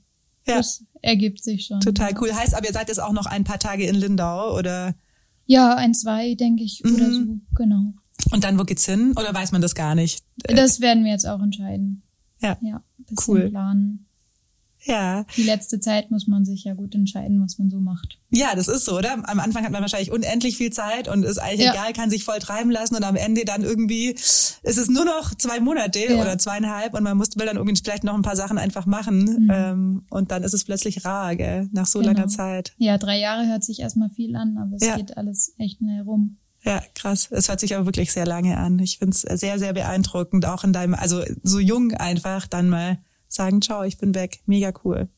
Ja. 0.46 0.56
Das 0.56 0.84
ergibt 1.02 1.42
sich 1.42 1.66
schon. 1.66 1.80
Total 1.80 2.12
cool. 2.20 2.32
Heißt 2.32 2.54
aber, 2.54 2.66
ihr 2.66 2.72
seid 2.72 2.88
jetzt 2.88 3.02
auch 3.02 3.12
noch 3.12 3.26
ein 3.26 3.44
paar 3.44 3.58
Tage 3.58 3.86
in 3.86 3.94
Lindau, 3.94 4.56
oder? 4.56 4.94
Ja, 5.46 5.74
ein, 5.76 5.94
zwei, 5.94 6.34
denke 6.34 6.64
ich, 6.64 6.82
mhm. 6.84 6.94
oder 6.94 7.12
so, 7.12 7.24
genau. 7.54 7.94
Und 8.32 8.44
dann, 8.44 8.58
wo 8.58 8.64
geht's 8.64 8.84
hin? 8.86 9.12
Oder 9.12 9.32
weiß 9.32 9.52
man 9.52 9.62
das 9.62 9.74
gar 9.74 9.94
nicht? 9.94 10.24
Das 10.36 10.80
werden 10.80 11.04
wir 11.04 11.12
jetzt 11.12 11.26
auch 11.26 11.40
entscheiden. 11.40 12.02
Ja. 12.40 12.56
Ja, 12.60 12.82
cool. 13.26 13.48
planen. 13.50 14.06
Ja. 14.86 15.24
Die 15.36 15.42
letzte 15.42 15.80
Zeit 15.80 16.10
muss 16.10 16.26
man 16.26 16.44
sich 16.44 16.64
ja 16.64 16.74
gut 16.74 16.94
entscheiden, 16.94 17.42
was 17.42 17.58
man 17.58 17.70
so 17.70 17.80
macht. 17.80 18.18
Ja, 18.30 18.54
das 18.54 18.68
ist 18.68 18.84
so, 18.84 18.96
oder? 18.98 19.12
Am 19.28 19.40
Anfang 19.40 19.64
hat 19.64 19.72
man 19.72 19.82
wahrscheinlich 19.82 20.12
unendlich 20.12 20.56
viel 20.56 20.70
Zeit 20.70 21.08
und 21.08 21.24
ist 21.24 21.38
eigentlich 21.38 21.66
ja. 21.66 21.72
egal, 21.72 21.92
kann 21.92 22.10
sich 22.10 22.24
voll 22.24 22.38
treiben 22.38 22.70
lassen 22.70 22.94
und 22.94 23.02
am 23.02 23.16
Ende 23.16 23.44
dann 23.44 23.62
irgendwie 23.62 24.10
ist 24.10 24.60
es 24.62 24.88
nur 24.88 25.04
noch 25.04 25.34
zwei 25.34 25.60
Monate 25.60 25.98
ja. 25.98 26.20
oder 26.20 26.38
zweieinhalb 26.38 26.94
und 26.94 27.02
man 27.02 27.16
muss 27.16 27.36
will 27.36 27.46
dann 27.46 27.56
irgendwie 27.56 27.76
vielleicht 27.82 28.04
noch 28.04 28.14
ein 28.14 28.22
paar 28.22 28.36
Sachen 28.36 28.58
einfach 28.58 28.86
machen 28.86 29.44
mhm. 29.44 29.50
ähm, 29.52 30.02
und 30.10 30.30
dann 30.30 30.42
ist 30.44 30.54
es 30.54 30.64
plötzlich 30.64 31.04
rar, 31.04 31.34
gell? 31.36 31.68
Nach 31.72 31.86
so 31.86 31.98
genau. 31.98 32.12
langer 32.12 32.28
Zeit. 32.28 32.72
Ja, 32.78 32.98
drei 32.98 33.18
Jahre 33.18 33.46
hört 33.48 33.64
sich 33.64 33.80
erstmal 33.80 34.10
viel 34.10 34.36
an, 34.36 34.56
aber 34.58 34.76
es 34.76 34.86
ja. 34.86 34.96
geht 34.96 35.16
alles 35.16 35.54
echt 35.58 35.78
schnell 35.78 36.02
rum. 36.02 36.38
Ja, 36.66 36.82
krass. 36.94 37.28
Es 37.30 37.48
hört 37.48 37.60
sich 37.60 37.76
aber 37.76 37.86
wirklich 37.86 38.12
sehr 38.12 38.26
lange 38.26 38.56
an. 38.56 38.80
Ich 38.80 38.98
finde 38.98 39.14
es 39.14 39.20
sehr, 39.40 39.58
sehr 39.60 39.72
beeindruckend, 39.72 40.46
auch 40.46 40.64
in 40.64 40.72
deinem, 40.72 40.94
also 40.94 41.22
so 41.44 41.60
jung 41.60 41.92
einfach 41.92 42.48
dann 42.48 42.68
mal 42.68 42.98
sagen, 43.28 43.60
ciao, 43.62 43.82
ich 43.82 43.98
bin 43.98 44.14
weg. 44.14 44.40
Mega 44.46 44.72
cool. 44.84 45.08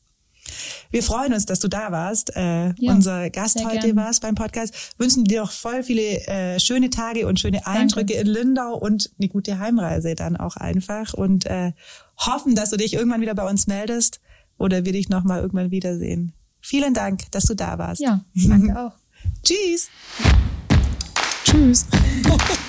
Wir 0.91 1.03
freuen 1.03 1.33
uns, 1.33 1.45
dass 1.45 1.59
du 1.59 1.67
da 1.67 1.91
warst, 1.91 2.35
äh, 2.35 2.69
ja, 2.77 2.91
unser 2.91 3.29
Gast 3.29 3.63
heute 3.63 3.87
gern. 3.87 3.95
warst 3.97 4.21
beim 4.21 4.35
Podcast. 4.35 4.93
Wünschen 4.97 5.23
dir 5.23 5.41
noch 5.41 5.51
voll 5.51 5.83
viele 5.83 6.25
äh, 6.27 6.59
schöne 6.59 6.89
Tage 6.89 7.27
und 7.27 7.39
schöne 7.39 7.67
Eindrücke 7.67 8.15
Danke. 8.15 8.27
in 8.29 8.33
Lindau 8.33 8.75
und 8.75 9.11
eine 9.19 9.29
gute 9.29 9.59
Heimreise 9.59 10.15
dann 10.15 10.37
auch 10.37 10.55
einfach 10.55 11.13
und 11.13 11.45
äh, 11.45 11.73
hoffen, 12.17 12.55
dass 12.55 12.71
du 12.71 12.77
dich 12.77 12.93
irgendwann 12.93 13.21
wieder 13.21 13.35
bei 13.35 13.47
uns 13.47 13.67
meldest 13.67 14.19
oder 14.57 14.85
wir 14.85 14.93
dich 14.93 15.09
noch 15.09 15.23
mal 15.23 15.41
irgendwann 15.41 15.71
wiedersehen. 15.71 16.33
Vielen 16.61 16.93
Dank, 16.93 17.31
dass 17.31 17.45
du 17.45 17.55
da 17.55 17.77
warst. 17.77 18.01
Ja, 18.01 18.25
danke 18.35 18.79
auch. 18.79 18.93
Tschüss. 19.43 19.89
Tschüss. 21.45 21.85